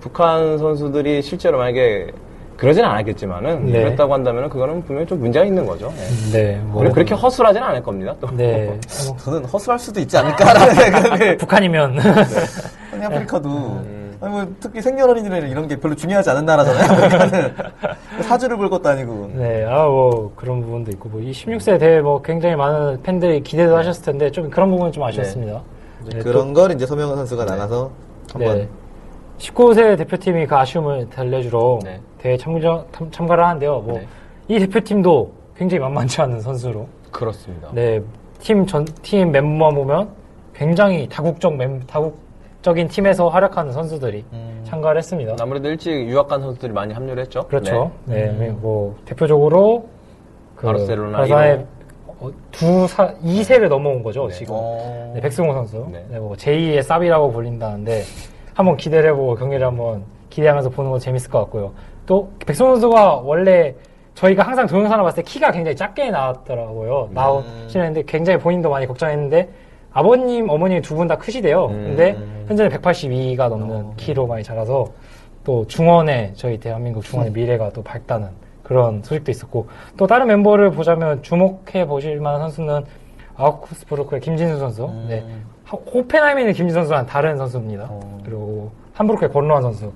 [0.00, 2.08] 북한 선수들이 실제로 만약에
[2.56, 3.72] 그러진 않았겠지만은 네.
[3.84, 5.92] 그랬다고 한다면은 그거는 분명히 좀 문제가 있는 거죠.
[6.32, 6.32] 예.
[6.32, 6.60] 네.
[6.64, 6.82] 뭐.
[6.90, 8.14] 그렇게 허술하진 않을 겁니다.
[8.20, 8.28] 또.
[8.36, 8.66] 네.
[9.06, 11.36] 뭐, 저는 허술할 수도 있지 않을까라는 생각을.
[11.38, 11.98] 북한이면.
[12.92, 13.48] 아니, 아프리카도.
[13.48, 14.16] 음.
[14.20, 17.50] 아니, 뭐, 특히 생년월일이나 이런 게 별로 중요하지 않은 나라잖아요.
[18.22, 19.30] 사주를 볼 것도 아니고.
[19.34, 23.76] 네, 아, 뭐, 그런 부분도 있고, 뭐, 이 16세 대회 뭐, 굉장히 많은 팬들이 기대도
[23.76, 25.60] 하셨을 텐데, 좀 그런 부분은 좀 아쉬웠습니다.
[26.10, 27.90] 네, 또- 그런 걸 이제 서명훈 선수가 나가서
[28.32, 28.68] 한번 네.
[29.44, 32.00] 19세 대표팀이 그 아쉬움을 달래주러 네.
[32.18, 33.80] 대회 참가, 참- 참가를 하는데요.
[33.80, 34.06] 뭐, 네.
[34.48, 36.86] 이 대표팀도 굉장히 만만치 않은 선수로.
[37.10, 37.68] 그렇습니다.
[37.72, 38.00] 네,
[38.40, 40.08] 팀 전, 팀 멤버만 보면
[40.54, 44.24] 굉장히 다국적 멤, 다국적인 팀에서 활약하는 선수들이
[44.64, 45.36] 참가를 했습니다.
[45.40, 47.46] 아무래도 일찍 유학 간 선수들이 많이 합류를 했죠.
[47.46, 47.92] 그렇죠.
[48.06, 49.88] 네, 뭐, 대표적으로
[50.56, 51.18] 그 바르셀로나
[52.20, 54.34] 어, 두 사, 2세를 넘어온 거죠, 네.
[54.34, 54.54] 지금.
[54.56, 55.12] 어.
[55.14, 55.86] 네, 백승호 선수.
[55.92, 56.04] 네.
[56.08, 58.02] 네, 뭐 제2의 쌉이라고 불린다는데
[58.54, 61.72] 한번 기대를 해보고 경기를 한번 기대하면서 보는 거 재밌을 것 같고요.
[62.06, 63.74] 또 백승호 선수가 원래
[64.14, 67.10] 저희가 항상 동영상을 봤을 때 키가 굉장히 작게 나왔더라고요.
[67.12, 69.48] 나오시는데 굉장히 본인도 많이 걱정했는데
[69.92, 71.66] 아버님, 어머님 두 분 다 크시대요.
[71.66, 71.84] 음.
[71.88, 72.16] 근데
[72.48, 74.86] 현재는 182가 넘는 키로 많이 자라서
[75.44, 78.28] 또 중원의 저희 대한민국 중원의 미래가 또 밝다는
[78.62, 82.84] 그런 소식도 있었고 또 다른 멤버를 보자면 주목해 보실 만한 선수는
[83.36, 85.24] 아우크스부르크의 김진수 선수, 네.
[85.64, 87.88] 하- 호펜하임에 있는 김진수 선수는 다른 선수입니다.
[88.24, 89.92] 그리고 함부르크의 권로한 선수,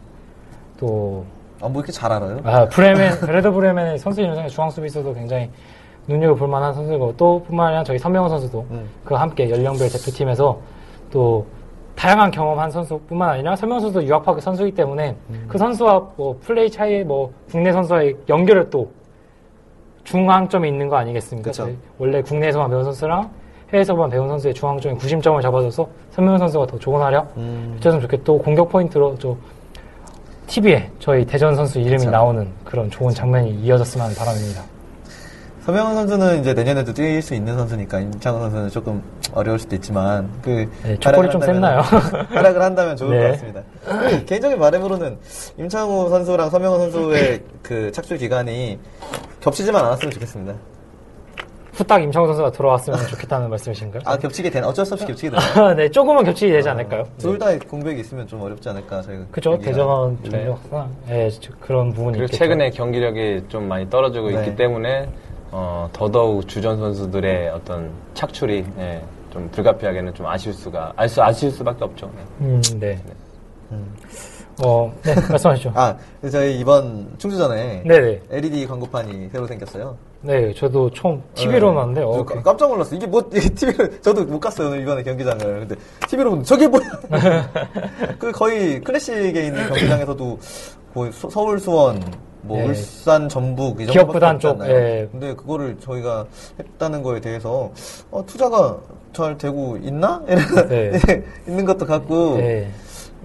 [0.78, 1.24] 또
[1.61, 2.38] 아, 뭐 이렇게 잘 알아요?
[2.44, 5.50] 아, 브레멘, 레드 브레멘의 선수 이름 중에 중앙 수비수도 굉장히
[6.07, 8.88] 눈여겨볼 만한 선수고, 또 뿐만 아니라 저희 선명호 선수도 음.
[9.04, 10.59] 그와 함께 연령별 대표팀에서
[11.11, 11.44] 또
[11.96, 15.16] 다양한 경험한 선수뿐만 아니라 선명 선수도 유학파 선수이기 때문에
[15.48, 18.88] 그 선수와 뭐 플레이 차이, 뭐 국내 선수와의 연결을 또
[20.04, 21.50] 중앙점이 있는 거 아니겠습니까?
[21.50, 23.28] 저희 원래 국내에서만 배운 선수랑
[23.72, 27.72] 해외에서만 배운 선수의 중앙점인 구심점을 잡아줘서 선명 선수가 더 좋은 활약 음.
[27.74, 29.38] 펼쳤으면 좋겠고 또 공격 포인트로 좀
[30.46, 32.11] TV에 저희 대전 선수 이름이 그쵸.
[32.11, 34.62] 나오는 그런 좋은 장면이 이어졌으면 하는 바람입니다.
[35.68, 39.02] 서명훈 선수는 이제 내년에도 뛸 수 있는 선수니까 임창훈 선수는 조금
[39.35, 41.81] 어려울 수도 있지만 그 네, 조건이 좀 셌나요?
[42.33, 43.22] 활약을 한다면 좋을 네.
[43.26, 43.62] 것 같습니다.
[43.85, 45.18] 그 개인적인 바람으로는
[45.59, 48.78] 임창우 선수랑 서명훈 선수의 그 착출 기간이
[49.40, 50.54] 겹치지만 않았으면 좋겠습니다.
[51.79, 54.03] 후딱 임창호 선수가 돌아왔으면 좋겠다는 말씀이신가요?
[54.05, 55.75] 아 겹치게 되나 어쩔 수 없이 겹치게 되나요?
[55.79, 57.05] 네, 조금은 겹치게 되지 않을까요?
[57.19, 59.25] 둘다 공백이 있으면 좀 어렵지 않을까 저희가.
[59.31, 59.57] 그죠.
[59.59, 62.38] 대전 전력상 예, 저- 그런 부분이 그리고 있겠죠.
[62.38, 64.38] 최근에 경기력이 좀 많이 떨어지고 네.
[64.41, 65.09] 있기 때문에
[65.53, 71.85] 어, 더더욱 주전 선수들의 어떤 착출이 예, 좀 불가피하게는 좀 아쉬울 수가 아쉬, 아쉬울 수밖에
[71.85, 72.11] 없죠.
[72.17, 72.47] 네.
[72.47, 72.99] 음, 네.
[74.64, 75.73] 어, 네, 말씀하시죠.
[75.77, 75.97] 아
[76.33, 78.23] 저희 이번 충주전에 네네.
[78.33, 79.97] LED 광고판이 새로 생겼어요.
[80.20, 82.96] 네, 저도 처음 TV로 봤는데, 어, 저 깜- 깜짝 놀랐어.
[82.96, 85.38] 이게 뭐, 이게 TV를, 저도 못 갔어요, 오늘 이번에 경기장을.
[85.61, 85.76] 근데
[86.09, 86.83] TV로 보면 저게 뭐야?
[88.18, 90.38] 그 거의 클래식에 있는 경기장에서도
[90.92, 92.02] 거의 서- 서울 수원,
[92.42, 92.66] 뭐 네.
[92.66, 95.09] 울산 전북 이 정도 기업구단 쪽, 예.
[95.12, 96.26] 근데 그거를 저희가
[96.59, 97.70] 했다는 거에 대해서
[98.11, 98.76] 어, 투자가
[99.12, 100.22] 잘 되고 있나?
[100.28, 100.92] 이런 네.
[101.46, 102.70] 있는 것도 같고 네.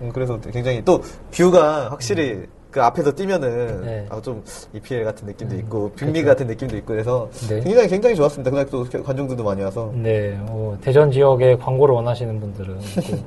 [0.02, 1.02] 음, 그래서 굉장히 또
[1.32, 4.06] 뷰가 확실히 그 앞에서 뛰면은 네.
[4.10, 7.60] 아, 좀 EPL 같은 느낌도 있고 빅리그 같은 느낌도 있고 그래서 네.
[7.60, 8.50] 굉장히 굉장히 좋았습니다.
[8.50, 13.18] 그날 또 관중들도 많이 와서 네, 어, 대전 지역에 광고를 원하시는 분들은 또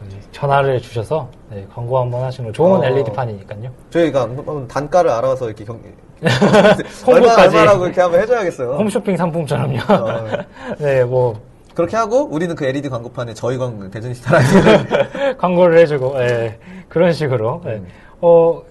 [0.32, 2.84] 전화를 주셔서 네, 광고 한번 하시는 거 좋은 어.
[2.84, 3.70] LED판이니까요.
[3.90, 5.88] 저희가 한번 단가를 알아서 이렇게 경기
[7.06, 7.34] 얼마.
[7.34, 8.72] 얼마라고 이렇게 한번 해줘야겠어요.
[8.76, 9.78] 홈쇼핑 상품처럼요.
[9.86, 10.26] 어.
[10.80, 11.38] 네, 뭐
[11.74, 17.60] 그렇게 하고 우리는 그 LED 광고판에 저희 광 대저니스타 라디오 광고를 해주고 예, 그런 식으로
[17.66, 17.70] 예.
[17.72, 17.86] 음.
[18.22, 18.62] 어,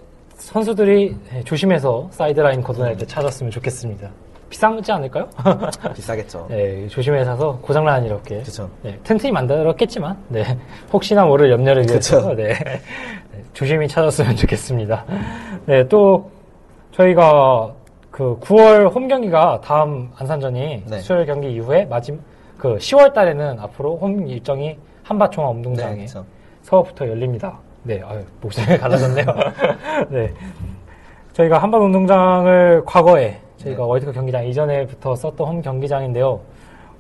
[0.43, 4.09] 선수들이 예, 조심해서 사이드라인 걷어낼 때 찾았으면 좋겠습니다.
[4.49, 5.27] 비싸지 않을까요?
[5.95, 6.47] 비싸겠죠.
[6.51, 8.69] 예, 조심해 사서 고장난 이렇게 그쵸.
[8.83, 10.43] 네, 튼튼히 만들었겠지만 네,
[10.91, 12.19] 혹시나 모를 염려를 위해서.
[12.35, 12.81] 네, 네,
[13.53, 15.05] 조심히 찾았으면 좋겠습니다.
[15.65, 16.29] 네, 또
[16.91, 17.73] 저희가
[18.11, 20.99] 그 9월 홈 경기가 다음 안산전이 네.
[20.99, 22.19] 수요일 경기 이후에 마지막
[22.57, 26.25] 그 10월 달에는 앞으로 홈 일정이 한바총화 네, 운동장에 그렇죠.
[26.61, 27.57] 서부터 열립니다.
[27.83, 29.25] 네, 아유, 목소리가 갈라졌네요.
[30.09, 30.33] 네.
[31.33, 33.89] 저희가 한반 운동장을 과거에 저희가 네.
[33.89, 36.39] 월드컵 경기장 이전에부터 썼던 홈 경기장인데요.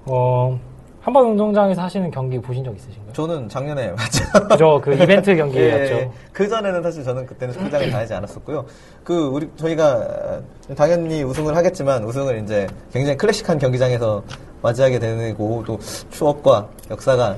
[0.05, 0.59] 어,
[0.99, 3.13] 한반 운동장에서 하시는 경기 보신 적 있으신가요?
[3.13, 4.47] 저는 작년에 맞죠.
[4.49, 5.93] 그죠, 그 이벤트 경기였죠.
[5.93, 8.65] 예, 그 전에는 사실 저는 그때는 승장을 다니지 않았었고요.
[9.03, 10.41] 그 우리 저희가
[10.75, 14.23] 당연히 우승을 하겠지만 우승을 이제 굉장히 클래식한 경기장에서
[14.61, 15.77] 맞이하게 되고 또
[16.09, 17.37] 추억과 역사가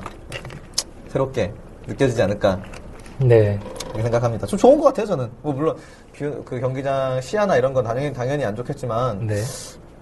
[1.07, 1.51] 새롭게
[1.87, 2.59] 느껴지지 않을까
[3.19, 3.59] 네.
[3.89, 4.45] 이렇게 생각합니다.
[4.47, 5.29] 좀 좋은 것 같아요 저는.
[5.41, 5.75] 뭐 물론
[6.17, 9.35] 그, 그 경기장 시야나 이런 건 당연히 당연히 안 좋겠지만 네.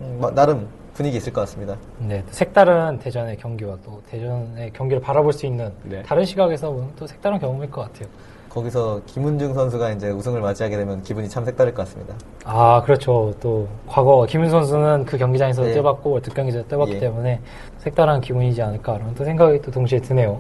[0.02, 1.76] 음, 마- 나름 분위기 있을 것 같습니다.
[2.00, 2.24] 네.
[2.30, 6.02] 색다른 대전의 경기와 또 대전의 경기를 바라볼 수 있는 네.
[6.04, 8.08] 다른 시각에서 보는 또 색다른 경험일 것 같아요.
[8.50, 12.14] 거기서 김은중 선수가 이제 우승을 맞이하게 되면 기분이 참 색다를 것 같습니다.
[12.46, 13.34] 아, 그렇죠.
[13.42, 15.74] 또, 과거, 김윤 선수는 그 경기장에서 네.
[15.74, 17.00] 뛰어봤고, 월드 경기에서 뛰어봤기 예.
[17.00, 17.40] 때문에
[17.80, 20.40] 색다른 기분이지 않을까라는 또 생각이 또 동시에 드네요.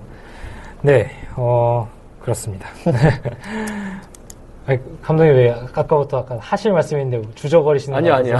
[0.83, 1.89] 네, 어,
[2.23, 2.67] 그렇습니다.
[4.65, 8.39] 아니, 감독님 왜 아까부터 약간 하실 말씀인데 주저거리시는 아니요, 거 아니요.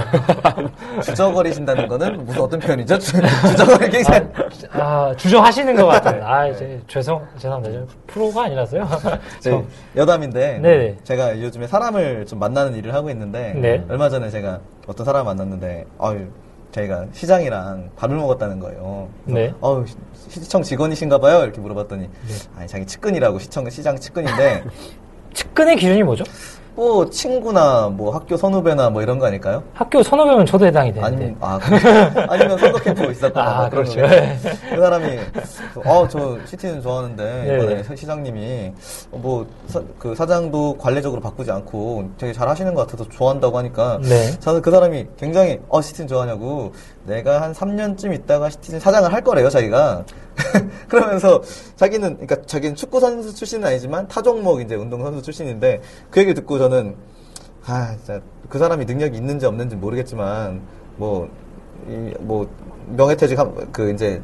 [1.04, 2.98] 주저거리신다는 거는 무슨 어떤 표현이죠?
[2.98, 4.26] 주- 주저거리 굉장히
[4.72, 6.24] 아, 주저하시는 것 같아요.
[6.26, 7.78] 아, 이제 죄송, 죄송합니다.
[7.78, 8.88] 저 프로가 아니라서요.
[9.40, 9.62] 저희
[9.94, 10.96] 여담인데 네네.
[11.04, 13.84] 제가 요즘에 사람을 좀 만나는 일을 하고 있는데 네.
[13.90, 16.26] 얼마 전에 제가 어떤 사람을 만났는데 아유
[16.74, 19.08] 저희가 시장이랑 밥을 먹었다는 거예요.
[19.26, 19.54] 네.
[19.60, 19.96] 어우 시-
[20.40, 22.08] 시청 직원이신가 봐요 이렇게 물어봤더니
[22.56, 24.64] 아니 자기 측근이라고 시청 시장 측근인데
[25.34, 26.24] 측근의 기준이 뭐죠?
[26.76, 29.62] 뭐 친구나 뭐 학교 선후배나 뭐 이런 거 아닐까요?
[29.74, 31.06] 학교 선후배면 저도 해당이 되는데.
[31.06, 31.58] 아니면 아?
[32.28, 33.84] 아니면 선거 캠프 있었거나 아, 뭐 그런.
[33.84, 34.02] 거겠죠.
[34.74, 35.18] 그 사람이
[35.84, 37.54] 어저 시티는 좋아하는데 네.
[37.54, 38.72] 이번에 시- 시장님이
[39.12, 39.46] 뭐
[39.98, 44.38] 그 사장도 관례적으로 바꾸지 않고 되게 잘 하시는 것 같아서 좋아한다고 하니까 네.
[44.40, 46.72] 저는 그 사람이 굉장히 어 시티즌 좋아하냐고
[47.06, 50.04] 내가 한 3년쯤 있다가 시티즌 사장을 할 거래요 자기가.
[50.88, 51.42] 그러면서
[51.76, 56.34] 자기는 그러니까 자기는 축구 선수 출신은 아니지만 타 종목 이제 운동 선수 출신인데 그 얘기
[56.34, 56.96] 듣고 저는
[57.66, 60.60] 아 진짜 그 사람이 능력이 있는지 없는지 모르겠지만
[60.96, 61.28] 뭐
[61.88, 62.48] 이, 뭐
[62.88, 64.22] 명예퇴직 한, 그 이제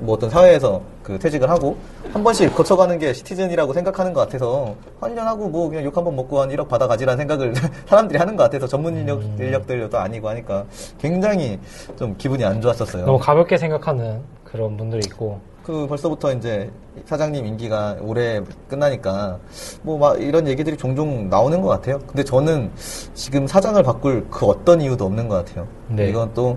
[0.00, 1.76] 뭐 어떤 사회에서 그 퇴직을 하고
[2.12, 6.14] 한 번씩 거쳐가는 게 시티즌이라고 생각하는 것 같아서 한년 하고 뭐 그냥 욕 한 번
[6.16, 7.54] 먹고 한 1억 받아가지라는 생각을
[7.86, 10.64] 사람들이 하는 것 같아서 전문 인력 인력들도 아니고 하니까
[10.98, 11.58] 굉장히
[11.98, 13.04] 좀 기분이 안 좋았었어요.
[13.06, 15.40] 너무 가볍게 생각하는 그런 분들이 있고.
[15.64, 16.70] 그 벌써부터 이제
[17.04, 19.38] 사장님 임기가 올해 끝나니까
[19.82, 21.98] 뭐 막 이런 얘기들이 종종 나오는 것 같아요.
[22.06, 22.70] 근데 저는
[23.12, 25.66] 지금 사장을 바꿀 그 어떤 이유도 없는 것 같아요.
[25.88, 26.08] 네.
[26.08, 26.56] 이건 또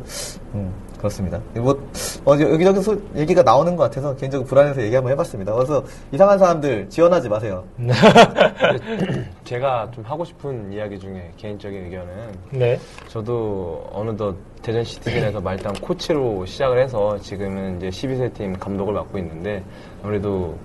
[0.54, 1.42] 음, 그렇습니다.
[1.56, 1.72] 뭐
[2.26, 5.52] 어, 여기저기서 얘기가 나오는 것 같아서 개인적으로 불안해서 얘기 한번 해봤습니다.
[5.54, 7.64] 그래서 이상한 사람들 지원하지 마세요.
[9.44, 12.14] 제가 좀 하고 싶은 이야기 중에 개인적인 의견은
[12.52, 12.80] 네.
[13.08, 19.64] 저도 어느덧 대전 시티즌에서 말단 코치로 시작을 해서 지금은 이제 12세 팀 감독을 맡고 있는데
[20.04, 20.56] 아무래도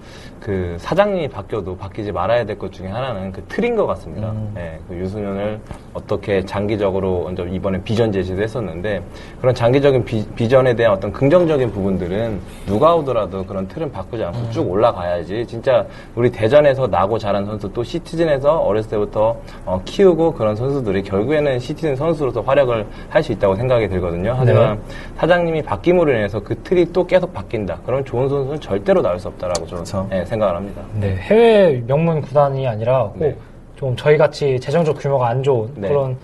[0.41, 4.31] 그 사장님이 바뀌어도 바뀌지 말아야 될 것 중에 하나는 그 틀인 것 같습니다.
[4.31, 4.55] 음.
[4.57, 5.61] 예, 그 유소년을
[5.93, 9.03] 어떻게 장기적으로 먼저 이번에 비전 제시도 했었는데
[9.41, 14.51] 그런 장기적인 비, 전에 대한 어떤 긍정적인 부분들은 누가 오더라도 그런 틀은 바꾸지 않고 음.
[14.51, 20.55] 쭉 올라가야지 진짜 우리 대전에서 나고 자란 선수 또 시티즌에서 어렸을 때부터 어, 키우고 그런
[20.57, 24.35] 선수들이 결국에는 시티즌 선수로서 활약을 할 수 있다고 생각이 들거든요.
[24.39, 24.79] 하지만
[25.17, 27.81] 사장님이 바뀜으로 인해서 그 틀이 또 계속 바뀐다.
[27.85, 30.09] 그럼 좋은 선수는 절대로 나올 수 없다라고 저는 그렇죠.
[30.13, 30.83] 예, 생각을 합니다.
[30.95, 33.37] 네, 해외 명문 구단이 아니라 꼭 네.
[33.77, 35.89] 좀 저희 같이 재정적 규모가 안 좋은 네.
[35.89, 36.17] 그런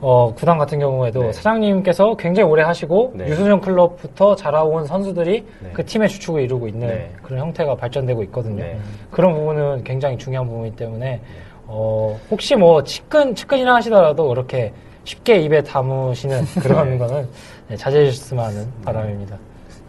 [0.00, 1.32] 어, 구단 같은 경우에도 네.
[1.32, 3.28] 사장님께서 굉장히 오래 하시고 네.
[3.28, 5.70] 유소년 클럽부터 자라온 선수들이 네.
[5.72, 7.10] 그 팀의 주축을 이루고 있는 네.
[7.22, 8.64] 그런 형태가 발전되고 있거든요.
[8.64, 8.78] 네.
[9.12, 11.20] 그런 부분은 굉장히 중요한 부분이기 때문에
[11.68, 14.72] 어, 혹시 뭐 측근 측근이라 하시더라도 그렇게
[15.04, 17.28] 쉽게 입에 담으시는 그런 거는
[17.68, 19.38] 네, 자제해 주셨으면 하는 바람입니다.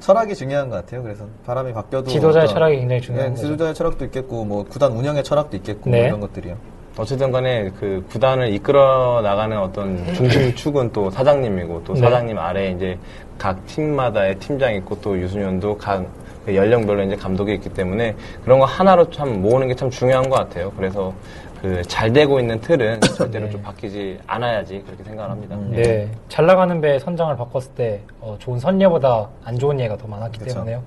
[0.04, 1.02] 철학이 중요한 것 같아요.
[1.02, 3.44] 그래서 바람이 바뀌어도 지도자의 철학이 굉장히 중요한 네, 거죠.
[3.48, 6.08] 지도자의 철학도 있겠고 뭐 구단 운영의 철학도 있겠고 뭐 네.
[6.08, 6.58] 이런 것들이요.
[6.98, 12.02] 어쨌든 간에 그 구단을 이끌어 나가는 어떤 중심축은 또 사장님이고 또 네.
[12.02, 13.00] 사장님 아래에 이제
[13.38, 18.14] 각 팀마다의 팀장이 있고 또 유소년도 각그 연령별로 이제 감독이 있기 때문에
[18.44, 20.72] 그런 거 하나로 참 모으는 게 참 중요한 것 같아요.
[20.76, 21.14] 그래서
[21.64, 25.56] 그 잘 되고 있는 틀은 절대로 좀 바뀌지 않아야지 그렇게 생각을 합니다.
[25.70, 30.40] 네, 잘 나가는 배의 선장을 바꿨을 때 어, 좋은 선례보다 안 좋은 예가 더 많았기
[30.40, 30.54] 그쵸.
[30.56, 30.84] 때문에요.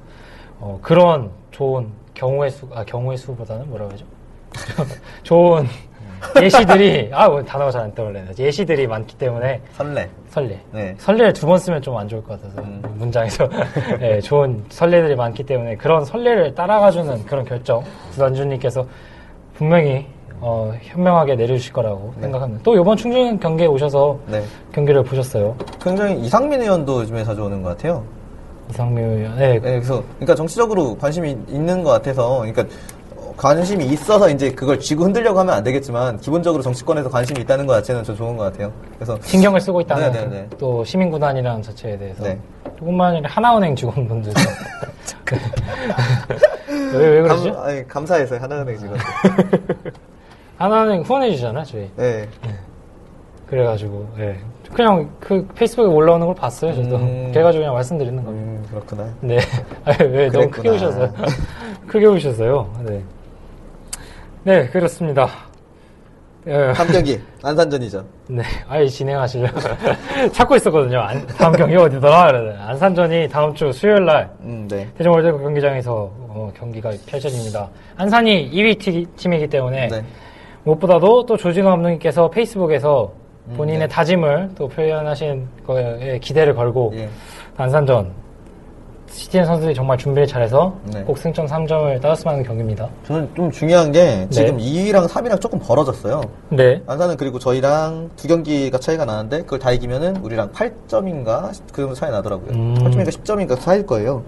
[0.61, 4.05] 어, 그런 좋은 경우의 수, 아 경우의 수보다는 뭐라고 하죠?
[5.25, 5.67] 좋은
[6.43, 8.27] 예시들이 아 단어가 잘 안 떠올라요.
[8.39, 10.11] 예시들이 많기 때문에 선례.
[10.29, 10.61] 선례.
[10.73, 10.95] 네.
[10.99, 12.83] 선례를 두 번 쓰면 좀 안 좋을 것 같아서 음.
[12.97, 13.49] 문장에서
[13.99, 18.87] 네, 좋은 선례들이 많기 때문에 그런 선례를 따라가주는 그런 결정 구단주님께서
[19.55, 20.07] 분명히
[20.41, 22.63] 어, 현명하게 내려주실 거라고 생각합니다.
[22.63, 24.43] 또 이번 충준 경기에 오셔서 네.
[24.73, 25.57] 경기를 보셨어요.
[25.83, 28.05] 굉장히 이상민 의원도 요즘에 자주 오는 것 같아요.
[28.71, 29.37] 이상민 의원.
[29.37, 32.65] 네, 네, 그래서 그러니까 정치적으로 관심이 있는 것 같아서 그러니까
[33.17, 37.75] 어, 관심이 있어서 이제 그걸 쥐고 흔들려고 하면 안 되겠지만 기본적으로 정치권에서 관심이 있다는 것
[37.75, 38.73] 자체는 저 좋은 것 같아요.
[38.97, 40.49] 그래서 신경을 쓰고 있다는 네, 네, 네.
[40.59, 42.39] 또 시민구단이라는 자체에 대해서 네.
[42.79, 44.39] 조금만 아니라 하나은행 직원분들도
[46.93, 47.53] 왜, 왜 그러시죠?
[47.55, 48.99] 감, 아니, 감사해서 하나은행 직원.
[50.59, 51.91] 하나은행 후원해 주잖아요, 저희.
[51.97, 52.27] 네.
[53.47, 54.37] 그래가지고 예.
[54.73, 56.97] 그냥 그 페이스북에 올라오는 걸 봤어요, 저도.
[56.97, 57.31] 음.
[57.33, 58.47] 그래가지고 그냥 말씀드리는 겁니다.
[58.51, 59.09] 음, 그렇구나.
[59.21, 59.39] 네.
[59.85, 60.69] 아니, 왜 너무 크게.
[60.71, 61.13] 오셨어요?
[61.87, 62.73] 크게 오셨어요.
[62.85, 63.03] 네.
[64.45, 65.29] 네, 그렇습니다.
[66.49, 68.05] 예, 다음 경기 안산전이죠.
[68.29, 69.49] 네, 아예 진행하시려
[70.33, 71.01] 찾고 있었거든요.
[71.01, 72.69] 안- 다음 경기 어디더라?
[72.69, 74.89] 안산전이 다음 주 수요일 날 음, 네.
[74.97, 75.93] 대전 월드컵 경기장에서
[76.29, 77.69] 어, 경기가 펼쳐집니다.
[77.97, 80.05] 안산이 2위 티- 팀이기 때문에 네.
[80.67, 83.13] 무엇보다도 또 조진호 감독님께서 페이스북에서
[83.57, 83.89] 본인의 네.
[83.89, 87.09] 다짐을 또 표현하신 거에 기대를 걸고 예.
[87.57, 88.11] 안산전
[89.09, 91.03] 시티즌 선수들이 정말 준비를 잘해서 네.
[91.05, 92.89] 꼭 승점 3점을 따았으면 하는 경기입니다.
[93.07, 94.65] 저는 좀 중요한 게 지금 네.
[94.65, 96.21] 2위랑 3위랑 조금 벌어졌어요.
[96.49, 96.83] 네.
[96.89, 102.11] 안산은 그리고 저희랑 두 경기가 차이가 나는데 그걸 다 이기면은 우리랑 8점인가 그 정도 차이
[102.11, 102.51] 나더라고요.
[102.51, 102.75] 음.
[102.75, 104.25] 8점인가 10점인가 차이일 거예요.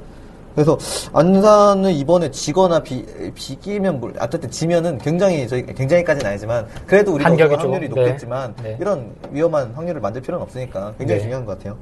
[0.59, 0.77] 그래서
[1.13, 7.61] 안산은 이번에 지거나 비, 비기면 뭘- 어쨌든 지면은 굉장히 저희 굉장히까지는 아니지만 그래도 우리가 간격이죠.
[7.61, 7.95] 확률이 네.
[7.95, 8.77] 높겠지만 네.
[8.81, 11.23] 이런 위험한 확률을 만들 필요는 없으니까 굉장히 네.
[11.23, 11.77] 중요한 것 같아요.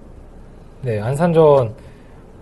[0.83, 1.75] 네, 안산전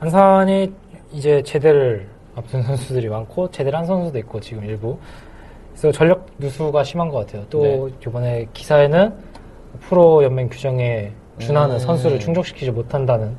[0.01, 0.73] 안산이
[1.13, 4.99] 이제 제대를 앞둔 선수들이 많고 제대를 한 선수도 있고 지금 일부
[5.71, 7.45] 그래서 전력 누수가 심한 것 같아요.
[7.49, 7.95] 또 네.
[8.09, 9.15] 이번에 기사에는
[9.83, 11.79] 프로 연맹 규정에 준하는 음.
[11.79, 13.37] 선수를 충족시키지 못한다는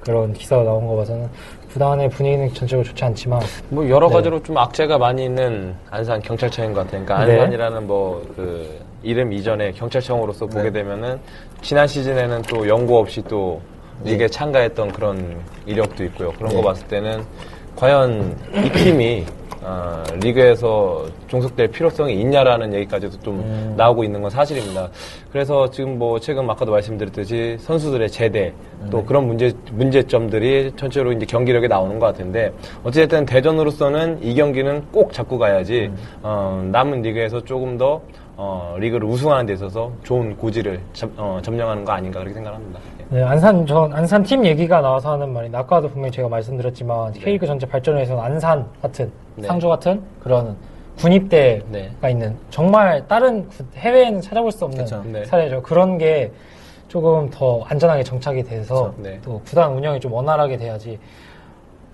[0.00, 1.26] 그런 기사가 나온 거 봐서는
[1.74, 4.14] 구단의 분위기는 전체적으로 좋지 않지만 뭐 여러 네.
[4.14, 7.04] 가지로 좀 악재가 많이 있는 안산 경찰청인 것 같아요.
[7.04, 7.40] 그러니까 네.
[7.40, 10.70] 안산이라는 뭐그 이름 이전에 경찰청으로서 보게 네.
[10.70, 11.18] 되면은
[11.62, 13.60] 지난 시즌에는 또 연고 없이 또
[14.04, 16.30] 리그에 참가했던 그런 이력도 있고요.
[16.32, 16.56] 그런 네.
[16.56, 17.24] 거 봤을 때는
[17.74, 19.26] 과연 이 팀이
[19.60, 23.74] 어, 리그에서 종속될 필요성이 있냐라는 얘기까지도 좀 음.
[23.76, 24.88] 나오고 있는 건 사실입니다.
[25.32, 28.52] 그래서 지금 뭐 최근 아까도 말씀드렸듯이 선수들의 제대
[28.90, 29.04] 또 네.
[29.04, 32.52] 그런 문제 문제점들이 전체로 이제 경기력에 나오는 것 같은데
[32.84, 35.96] 어쨌든 대전으로서는 이 경기는 꼭 잡고 가야지 음.
[36.22, 38.00] 어, 남은 리그에서 조금 더
[38.36, 42.80] 어, 리그를 우승하는 데 있어서 좋은 고지를 점, 어, 점령하는 거 아닌가 그렇게 생각합니다.
[43.12, 43.16] 예.
[43.16, 47.66] 네, 안산 전 안산 팀 얘기가 나와서 하는 말이 아까도 분명히 제가 말씀드렸지만 K리그 전체
[47.66, 49.46] 발전을 위해서는 안산 같은 네.
[49.46, 50.56] 상주 같은 그런
[50.98, 51.90] 군입대가 네.
[52.10, 55.02] 있는 정말 다른 구- 해외에는 찾아볼 수 없는 그쵸.
[55.06, 55.24] 네.
[55.24, 55.62] 사례죠.
[55.62, 56.30] 그런 게
[56.88, 58.94] 조금 더 안전하게 정착이 돼서 그쵸.
[58.98, 59.18] 네.
[59.24, 60.98] 또 구단 운영이 좀 원활하게 돼야지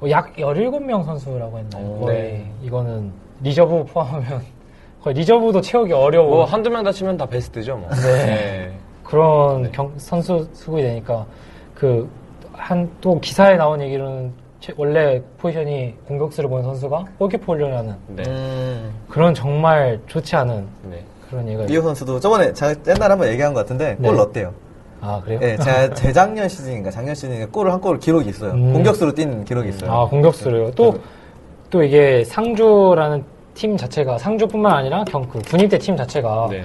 [0.01, 1.85] 어, 약 17명 선수라고 했나요?
[1.85, 2.53] 오, 거의 네.
[2.63, 3.11] 이거는
[3.43, 4.43] reserve 포함하면
[5.03, 7.89] 거의 reserve도 채우기 어려운 뭐 한두 명 다치면 다 베스트죠, 뭐.
[7.91, 8.71] 네.
[9.03, 11.27] 그런 경- 선수 수급이 되니까
[11.75, 12.09] 그
[12.53, 18.23] 한 또 기사에 나온 얘기로는 최- 원래 포지션이 공격수를 보는 선수가 골키퍼 훈련하는 네.
[18.27, 21.03] 음, 그런 정말 좋지 않은 네.
[21.31, 24.17] 그런 얘기가 이호 선수도 저번에 제가 옛날에 한번 얘기한 것 같은데 골 네.
[24.17, 24.53] 넣었대요.
[25.01, 25.41] 아 그래요?
[25.41, 28.53] 네, 제가 재작년 시즌인가 작년 시즌인가 골을 한 골 기록이 있어요.
[28.53, 28.75] 음.
[28.75, 29.91] 공격수로 뛴 기록이 있어요.
[29.91, 30.73] 아 공격수래요.
[30.73, 36.65] 또또 이게 상주라는 팀 자체가 상주뿐만 아니라 경, 그 군입대 팀 자체가 네.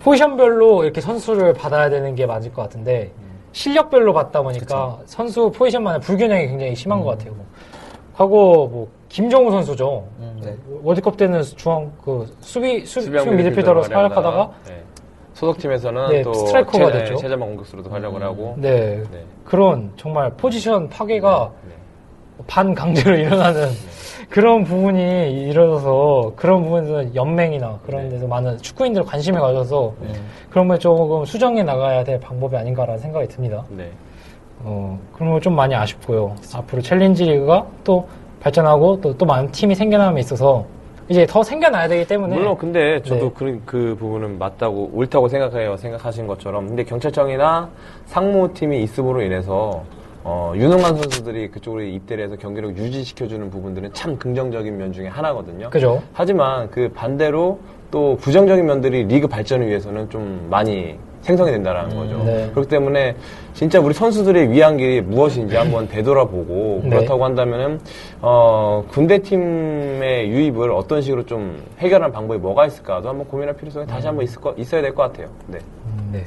[0.00, 3.10] 포지션별로 이렇게 선수를 받아야 되는 게 맞을 것 같은데
[3.52, 7.32] 실력별로 받다 보니까 선수 포지션만의 불균형이 굉장히 심한 것 같아요.
[8.14, 8.34] 과거
[8.70, 10.06] 뭐 김정우 선수죠.
[10.18, 10.56] 음, 네.
[10.82, 14.82] 월드컵 때는 중앙 그 수비 수, 수비 미드필더로 활약하다가 네.
[15.34, 17.16] 소속팀에서는 네, 또 스트라이커가 최- 됐죠.
[17.16, 19.24] 최전방 공격수로도 활약을 하고 네, 네.
[19.44, 21.74] 그런 정말 포지션 파괴가 네.
[22.46, 23.68] 반강제로 일어나는
[24.28, 28.10] 그런 부분이 일어나서 그런 부분에서 연맹이나 그런 네.
[28.10, 30.12] 데서 많은 축구인들 관심을 가져서 음.
[30.50, 33.64] 그런 걸 조금 수정해 나가야 될 방법이 아닌가라는 생각이 듭니다.
[33.70, 33.90] 네.
[34.60, 36.34] 어, 그런 건좀 많이 아쉽고요.
[36.54, 38.06] 앞으로 챌린지 리그가 또
[38.40, 40.64] 발전하고 또, 또 많은 팀이 생겨남에 있어서
[41.08, 43.32] 이제 더 생겨나야 되기 때문에 물론 근데 저도 네.
[43.34, 45.76] 그, 그 부분은 맞다고 옳다고 생각해요.
[45.78, 46.68] 생각하신 것처럼.
[46.68, 47.70] 근데 경찰청이나
[48.06, 49.82] 상무팀이 있음으로 인해서
[50.30, 55.70] 어, 유능한 선수들이 그쪽으로 입대를 해서 경기력 유지시켜주는 부분들은 참 긍정적인 면 중에 하나거든요.
[55.70, 56.02] 그죠?
[56.12, 57.60] 하지만 그 반대로
[57.90, 62.22] 또 부정적인 면들이 리그 발전을 위해서는 좀 많이 생성이 된다라는 거죠.
[62.24, 62.50] 네.
[62.50, 63.16] 그렇기 때문에
[63.54, 66.90] 진짜 우리 선수들의 위한 길이 무엇인지 한번 되돌아보고 네.
[66.90, 67.80] 그렇다고 한다면은
[68.20, 74.06] 어, 군대 팀의 유입을 어떤 식으로 좀 해결하는 방법이 뭐가 있을까도 한번 고민할 필요성이 다시
[74.06, 75.28] 한번 있을 거, 있어야 될 것 같아요.
[75.46, 75.58] 네.
[75.86, 76.24] 음, 네.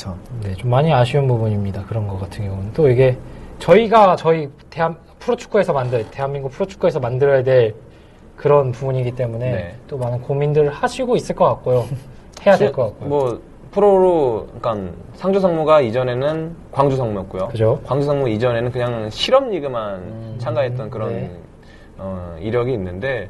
[0.00, 0.16] 그쵸.
[0.42, 1.84] 네, 좀 많이 아쉬운 부분입니다.
[1.84, 2.72] 그런 것 같은 경우는.
[2.72, 3.18] 또 이게
[3.58, 7.74] 저희가 저희 대한, 프로축구에서 만들, 대한민국 프로축구에서 만들어야 될
[8.36, 9.74] 그런 부분이기 때문에 네.
[9.86, 11.84] 또 많은 고민들을 하시고 있을 것 같고요.
[12.46, 13.08] 해야 될 것 같고요.
[13.10, 17.48] 뭐 프로로 그러니까 상주 상무가 이전에는 광주 상무였고요.
[17.48, 17.78] 그죠?
[17.84, 21.30] 광주 상무 이전에는 그냥 실업 리그만 참가했던 그런 네.
[21.98, 23.28] 어, 이력이 있는데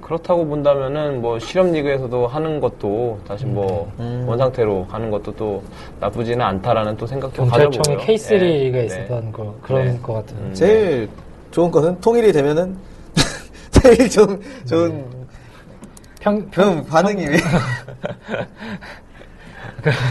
[0.00, 4.24] 그렇다고 본다면은 뭐 실업 리그에서도 하는 것도 다시 뭐 음.
[4.26, 5.62] 원상태로 가는 것도 또
[6.00, 8.06] 나쁘지는 않다라는 또 생각도 경찰청이 가져보고요.
[8.06, 8.86] K3 네, 리그에 네.
[8.86, 9.98] 있었던 거, 그런 네.
[10.00, 10.36] 것 같은.
[10.36, 10.54] 음.
[10.54, 11.08] 제일
[11.50, 12.76] 좋은 것은 통일이 되면은
[13.70, 15.04] 제일 좋은 좋은
[16.20, 17.36] 평, 그럼 반응이 왜?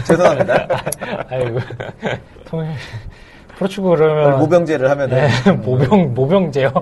[0.06, 0.66] 죄송합니다.
[1.28, 1.58] 아이고.
[2.46, 2.70] 통일.
[3.56, 4.38] 프로축구 그러면.
[4.38, 6.72] 모병제를 하면은 네, 모병, 모병제요?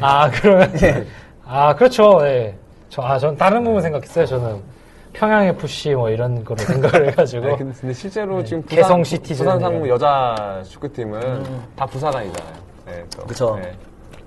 [0.00, 0.72] 아, 그러면.
[0.82, 1.04] 예.
[1.52, 2.20] 아, 그렇죠.
[2.22, 2.54] 예.
[2.88, 4.24] 저, 아, 전 다른 부분 생각했어요.
[4.24, 4.60] 저는
[5.12, 7.44] 평양 FC 뭐 이런 거로 생각을 해가지고.
[7.44, 9.44] 네, 근데, 근데 실제로 네, 지금 부산, 개성 시티즌.
[9.44, 12.54] 부산 상무 여자 축구팀은 다 부사관이잖아요.
[12.86, 13.24] 네, 또.
[13.26, 13.58] 그쵸.
[13.60, 13.72] 네.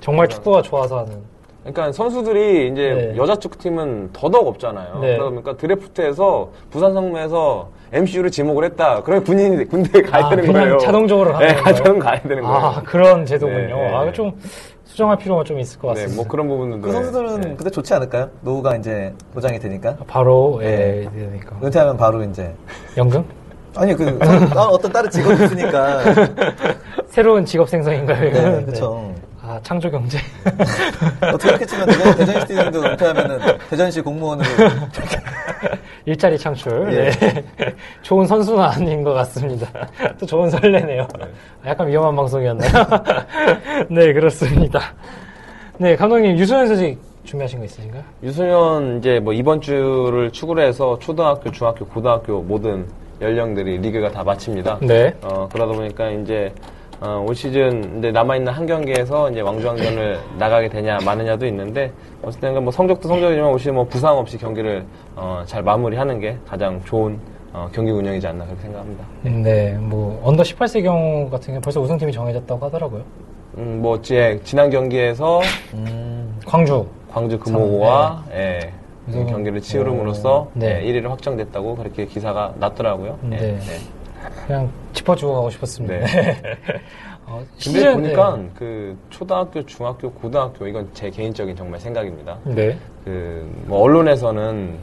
[0.01, 1.21] 정말 축구가 좋아서 하는.
[1.61, 3.17] 그러니까 선수들이 이제 네.
[3.17, 4.99] 여자 축구팀은 더더욱 없잖아요.
[4.99, 5.17] 네.
[5.17, 9.01] 그러니까 드래프트에서 부산 상무에서 MCU를 지목을 했다.
[9.03, 10.77] 그러면 군인이 군대에 가야 아, 되는 그냥 거예요.
[10.79, 11.75] 자동적으로 가는 네, 건가요?
[11.75, 12.57] 자동 가야 되는 거예요.
[12.57, 13.59] 아, 그런 제도군요.
[13.59, 14.11] 네, 네, 아, 네.
[14.11, 14.33] 좀
[14.93, 16.15] 수정할 필요가 좀 있을 것 네, 같습니다.
[16.15, 16.85] 뭐 그런 부분들도.
[16.87, 17.55] 그 선수들은 네.
[17.55, 18.29] 근데 좋지 않을까요?
[18.41, 21.09] 노후가 이제 보장이 되니까 바로, 네.
[21.15, 21.55] 예, 되니까.
[21.63, 22.53] 은퇴하면 바로 이제
[22.95, 23.25] 연금?
[23.75, 24.19] 아니 그
[24.55, 26.01] 아, 어떤 다른 직업이 있으니까
[27.09, 28.21] 새로운 직업 생성인가요?
[28.21, 28.65] 네 이거는?
[28.67, 29.11] 그렇죠.
[29.41, 30.19] 아, 창조 경제.
[31.21, 33.39] 어떻게 이렇게 치면 대전, 대전시티즌도 은퇴하면은
[33.71, 34.45] 대전시 공무원으로
[36.05, 36.89] 일자리 창출.
[36.91, 37.09] 예.
[37.11, 37.45] 네.
[38.01, 39.67] 좋은 선수는 아닌 것 같습니다.
[40.19, 41.07] 또 좋은 설레네요.
[41.63, 42.71] 아, 약간 위험한 방송이었나요?
[43.89, 44.79] 네, 그렇습니다.
[45.77, 48.03] 네, 감독님, 유소연 소식 준비하신 거 있으신가요?
[48.21, 52.85] 유소년 이제 뭐 이번 주를 축으로 해서 초등학교, 중학교, 고등학교 모든
[53.21, 54.79] 연령들이 리그가 다 마칩니다.
[54.81, 55.13] 네.
[55.21, 56.53] 어, 그러다 보니까 이제
[57.05, 62.71] 어, 올 시즌 이제 남아있는 한 경기에서 이제 왕중왕전을 나가게 되냐 마느냐도 있는데 어쨌든 뭐
[62.71, 67.19] 성적도 성적이지만 올 시즌 뭐 부상 없이 경기를 어, 잘 마무리하는 게 가장 좋은
[67.51, 69.05] 어, 경기 운영이지 않나 그렇게 생각합니다.
[69.21, 73.03] 네, 뭐, 언더 18세 경우 같은 경우 벌써 우승팀이 정해졌다고 하더라고요.
[73.57, 75.41] 음, 뭐 제, 지난 경기에서
[76.47, 76.87] 광주.
[77.11, 78.71] 광주 금호고와 예,
[79.07, 79.27] 우승.
[79.27, 80.81] 경기를 치름으로써 네.
[80.81, 83.19] 예, 1위를 확정됐다고 그렇게 기사가 났더라고요.
[83.25, 83.59] 예, 네.
[83.59, 84.02] 예.
[84.47, 85.93] 그냥 짚어주고 가고 싶었습니다.
[85.95, 86.05] 네.
[87.25, 92.37] 어, 근데 보니까 그 초등학교, 중학교, 고등학교 이건 제 개인적인 정말 생각입니다.
[92.43, 92.53] 네.
[92.55, 92.77] 네.
[93.05, 94.77] 그뭐 언론에서는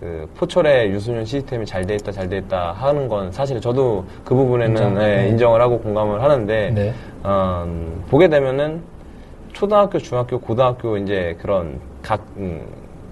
[0.00, 4.34] 그 포철의 유소년 시스템이 잘 돼 있다, 잘 돼 있다 하는 건 사실 저도 그
[4.34, 5.02] 부분에는 인정.
[5.02, 5.28] 예, 네.
[5.28, 6.94] 인정을 하고 공감을 하는데 네.
[7.22, 8.82] 어, 음, 보게 되면은
[9.52, 12.66] 초등학교, 중학교, 고등학교 이제 그런 각 음,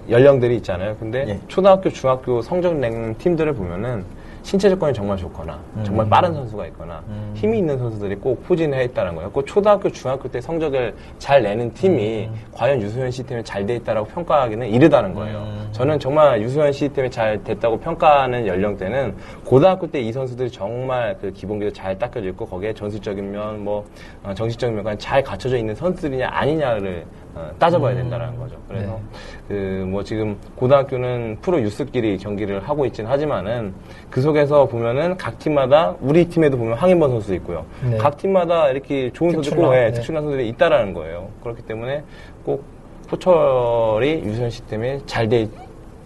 [0.09, 0.95] 연령들이 있잖아요.
[0.99, 1.39] 근데 예.
[1.47, 4.05] 초등학교, 중학교 성적 낸 팀들을 보면은
[4.45, 7.01] 신체 조건이 정말 좋거나 정말 빠른 선수가 있거나
[7.33, 9.31] 힘이 있는 선수들이 꼭 포진해 있다는 거예요.
[9.31, 14.67] 꼭 초등학교, 중학교 때 성적을 잘 내는 팀이 과연 유소년 시스템이 잘 돼 있다라고 평가하기는
[14.67, 15.39] 이르다는 거예요.
[15.71, 21.73] 저는 정말 유소년 시스템이 잘 됐다고 평가하는 연령대는 고등학교 때 이 선수들이 정말 그 기본기도
[21.73, 23.83] 잘 닦여져 있고 거기에 전술적인 면, 뭐
[24.23, 27.24] 어, 정신적인 면까지 잘 갖춰져 있는 선수들이냐 아니냐를 어,
[27.59, 28.55] 따져봐야 된다는 거죠.
[28.67, 28.99] 그래서
[29.47, 33.73] 그뭐 지금 고등학교는 프로 유스끼리 경기를 하고 있긴 하지만은
[34.09, 37.65] 그 속에서 보면은 각 팀마다 우리 팀에도 보면 황인범 선수 있고요.
[37.89, 37.97] 네.
[37.97, 39.91] 각 팀마다 이렇게 좋은 선수 꼭 예, 네.
[39.91, 41.29] 특출난 선수들이 있다라는 거예요.
[41.43, 42.03] 그렇기 때문에
[42.43, 42.63] 꼭
[43.07, 45.47] 포철이 유소년 시스템이 잘 돼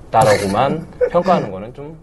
[0.09, 1.97] 있다라고만 평가하는 거는 좀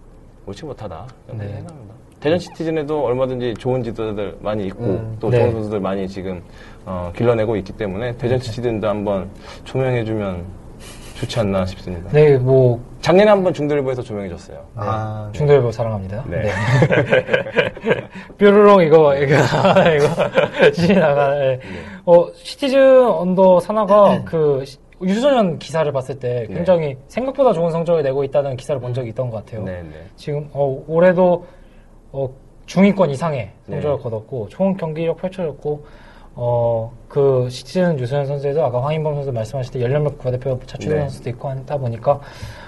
[0.47, 1.07] 옳지 못하다.
[1.33, 1.39] 네.
[1.49, 1.95] 생각합니다.
[2.20, 5.16] 대전 시티즌에도 얼마든지 좋은 지도자들 많이 있고 음.
[5.20, 5.39] 또 네.
[5.39, 6.43] 좋은 선수들 많이 지금
[6.87, 9.28] 어, 길러내고 있기 때문에 대전 시티즌도 한번
[9.64, 10.45] 조명해주면
[11.16, 12.11] 좋지 않나 싶습니다.
[12.12, 14.59] 네, 뭐 작년에 한번 중도일보에서 조명해줬어요.
[14.76, 15.39] 아, 네.
[15.39, 16.24] 중도일보 사랑합니다.
[16.28, 16.43] 네.
[16.43, 16.51] 네.
[18.39, 19.34] 뾰로롱 이거 이거
[19.97, 21.34] 이거 지나가.
[21.34, 21.59] 네.
[22.05, 28.22] 어 시티즌 언더 사나가 그 시- 유소년 기사를 봤을 때 굉장히 생각보다 좋은 성적을 내고
[28.24, 29.64] 있다는 기사를 본 적이 있던 것 같아요.
[29.64, 30.07] 네, 네.
[30.16, 31.47] 지금 어, 올해도
[32.12, 32.30] 어,
[32.66, 34.03] 중위권 이상의 성적을 네.
[34.03, 35.84] 거뒀고 좋은 경기력 펼쳐졌고
[36.39, 41.01] 어, 그 시티즌 유소년 선수에도 아까 황인범 선수 말씀하실 때 16명 국가대표 자출된 네.
[41.09, 42.20] 선수도 있고 하다 보니까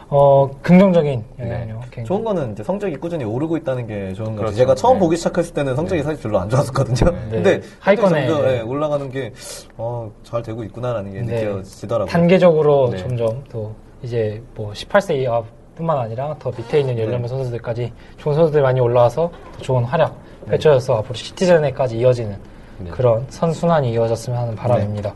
[0.08, 4.36] 어, 긍정적인 영향력 굉장히 좋은 거는 이제 성적이 꾸준히 오르고 있다는 게 좋은 거죠.
[4.36, 4.56] 그렇죠.
[4.56, 5.00] 제가 처음 네.
[5.00, 7.10] 보기 시작했을 때는 성적이 사실 별로 안 좋았었거든요.
[7.10, 7.30] 네.
[7.30, 8.56] 근데 하위권에, 점점, 네.
[8.56, 9.32] 예, 올라가는 게,
[9.76, 11.44] 어, 잘 되고 있구나라는 게 네.
[11.44, 12.10] 느껴지더라고요.
[12.10, 12.96] 단계적으로 네.
[12.96, 15.42] 점점 또 이제 뭐 18세 이하
[15.76, 17.06] 뿐만 아니라 더 밑에 있는 네.
[17.06, 20.16] 16명 선수들까지 좋은 선수들이 많이 올라와서 더 좋은 활약
[20.46, 22.38] 펼쳐져서 앞으로 시티즌에까지 이어지는
[22.78, 22.90] 네.
[22.90, 25.12] 그런 선순환이 이어졌으면 하는 바람입니다.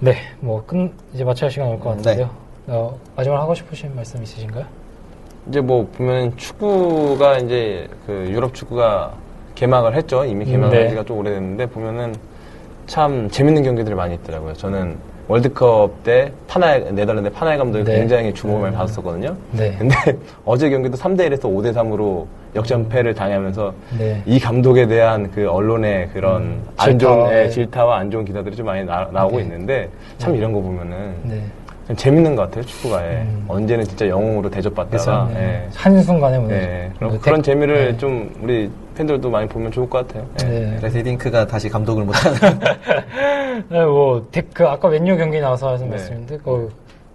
[0.00, 2.02] 네, 뭐 끝, 이제 마쳐야 할 시간이 올것 네.
[2.02, 2.30] 같은데요.
[2.66, 4.64] 어, 마지막으로 하고 싶으신 말씀 있으신가요?
[5.48, 9.14] 이제 뭐 보면 축구가 이제 그 유럽 축구가
[9.54, 10.24] 개막을 했죠.
[10.24, 10.88] 이미 개막한 네.
[10.88, 12.14] 지가 좀 오래됐는데 보면은
[12.86, 14.54] 참 재밌는 경기들이 많이 있더라고요.
[14.54, 14.96] 저는
[15.26, 17.98] 월드컵 때 파나이 네덜란드 파나이 감독이 네.
[17.98, 19.34] 굉장히 주목을 많이 받았었거든요.
[19.52, 19.74] 네.
[19.78, 19.94] 근데
[20.44, 24.22] 어제 경기도 3대 1에서 5대 3으로 역전패를 당하면서 네.
[24.26, 27.48] 이 감독에 대한 그 언론의 그런 음, 안 좋은 질타와, 예, 네.
[27.48, 29.42] 질타와 안 좋은 기사들이 좀 많이 나, 오고 네.
[29.44, 31.40] 있는데 참 이런 거 보면은 네.
[31.88, 33.22] 좀 재밌는 것 같아요 축구가 예.
[33.22, 33.44] 음.
[33.48, 35.40] 언제는 진짜 영웅으로 대접받다가 네.
[35.64, 35.68] 예.
[35.74, 36.54] 한순간에 무너져.
[36.60, 37.96] 네, 그런, 뭐 그런 데- 재미를 네.
[37.96, 40.26] 좀 우리 팬들도 많이 보면 좋을 것 같아요.
[40.44, 40.46] 예.
[40.48, 40.76] 네.
[40.78, 42.38] 그래서 히딩크가 다시 감독을 못하는.
[43.68, 45.90] 네, 뭐, 댓, 그, 아까 맨유 경기 나와서 하신 네.
[45.96, 46.72] 말씀인데, 그,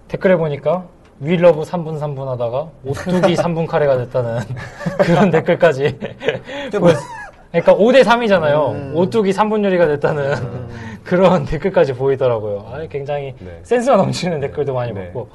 [0.07, 0.85] 댓글에 보니까,
[1.19, 4.39] 윌러브 3분 3분 하다가, 오뚜기 3분 카레가 됐다는
[4.99, 5.97] 그런 댓글까지.
[6.79, 6.91] 뭐-
[7.51, 8.71] 그러니까 5대 3이잖아요.
[8.73, 8.91] 음.
[8.95, 10.35] 오뚜기 3분 요리가 됐다는
[11.03, 12.65] 그런 댓글까지 보이더라고요.
[12.71, 13.59] 아, 굉장히 네.
[13.63, 15.05] 센스가 넘치는 댓글도 많이 네.
[15.05, 15.29] 봤고,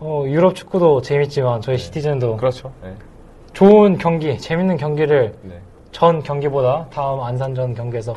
[0.00, 2.72] 어, 유럽 축구도 재밌지만, 저희 시티즌도 그렇죠.
[2.84, 2.92] 예.
[3.54, 5.54] 좋은 경기, 재밌는 경기를 네.
[5.96, 8.14] 전 경기보다 다음 안산전 경기에서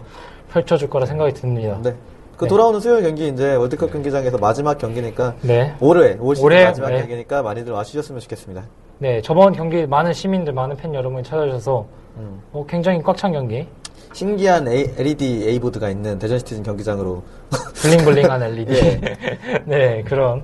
[0.51, 1.79] 펼쳐줄 거라 생각이 듭니다.
[1.81, 1.95] 네.
[2.35, 5.73] 그 돌아오는 수요일 경기 이제 월드컵 경기장에서 마지막 경기니까 네.
[5.79, 6.97] 올해 올 시즌 올해, 마지막 네.
[6.99, 8.63] 경기니까 많이들 와주셨으면 좋겠습니다.
[8.97, 11.85] 네, 저번 경기 많은 시민들, 많은 팬 여러분이 찾아주셔서
[12.17, 12.41] 음.
[12.51, 13.65] 어, 굉장히 꽉 찬 경기,
[14.11, 17.23] 신기한 A- LED A 보드가 있는 대전 시티즌 경기장으로
[17.81, 18.99] 블링블링한 LED,
[19.63, 20.43] 네 그런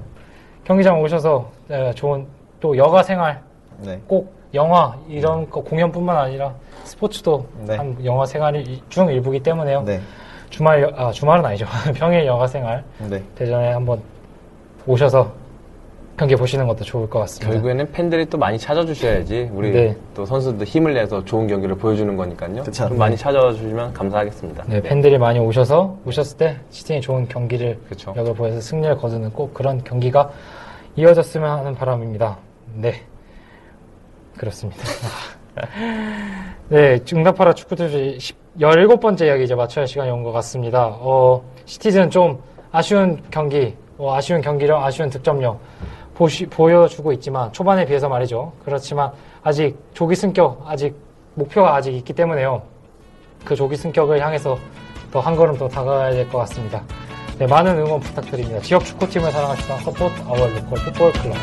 [0.63, 2.25] 경기장 오셔서 네, 좋은
[2.61, 3.41] 또 여가 생활,
[3.83, 3.99] 네.
[4.07, 6.53] 꼭 영화 이런 거 공연뿐만 아니라
[6.83, 7.75] 스포츠도 네.
[7.75, 9.81] 한 영화 생활 중 일부기 때문에요.
[9.83, 9.99] 네.
[10.49, 11.65] 주말 여- 아 주말은 아니죠.
[11.95, 13.21] 평일 여가 생활 네.
[13.35, 13.99] 대전에 한번
[14.87, 15.31] 오셔서
[16.17, 17.51] 경기 보시는 것도 좋을 것 같습니다.
[17.51, 19.97] 결국에는 팬들이 또 많이 찾아주셔야지 우리 네.
[20.13, 22.63] 또 선수들 힘을 내서 좋은 경기를 보여주는 거니까요.
[22.63, 22.87] 그쵸.
[22.87, 24.63] 좀 많이 찾아주시면 감사하겠습니다.
[24.69, 28.13] 네, 팬들이 많이 오셔서 오셨을 때 시즌이 좋은 경기를 그쵸.
[28.15, 30.29] 역을 보여서 승리를 거두는 꼭 그런 경기가
[30.95, 32.37] 이어졌으면 하는 바람입니다.
[32.75, 32.93] 네,
[34.37, 34.83] 그렇습니다.
[36.69, 38.17] 네, 응답하라 축구투지
[38.59, 40.87] 17번째 이야기 맞춰야 할 시간이 온 것 같습니다.
[40.99, 45.59] 어, 시티즌 좀 아쉬운 경기, 어, 아쉬운 경기력, 아쉬운 득점력
[46.13, 48.51] 보시, 보여주고 있지만 초반에 비해서 말이죠.
[48.63, 49.11] 그렇지만
[49.43, 50.95] 아직 조기 승격, 아직
[51.35, 52.61] 목표가 아직 있기 때문에요.
[53.45, 54.57] 그 조기 승격을 향해서
[55.11, 56.83] 더 한 걸음 더 다가가야 될 것 같습니다.
[57.37, 58.59] 네, 많은 응원 부탁드립니다.
[58.61, 61.35] 지역 축구팀을 사랑하시던 Support Our Local Football Club.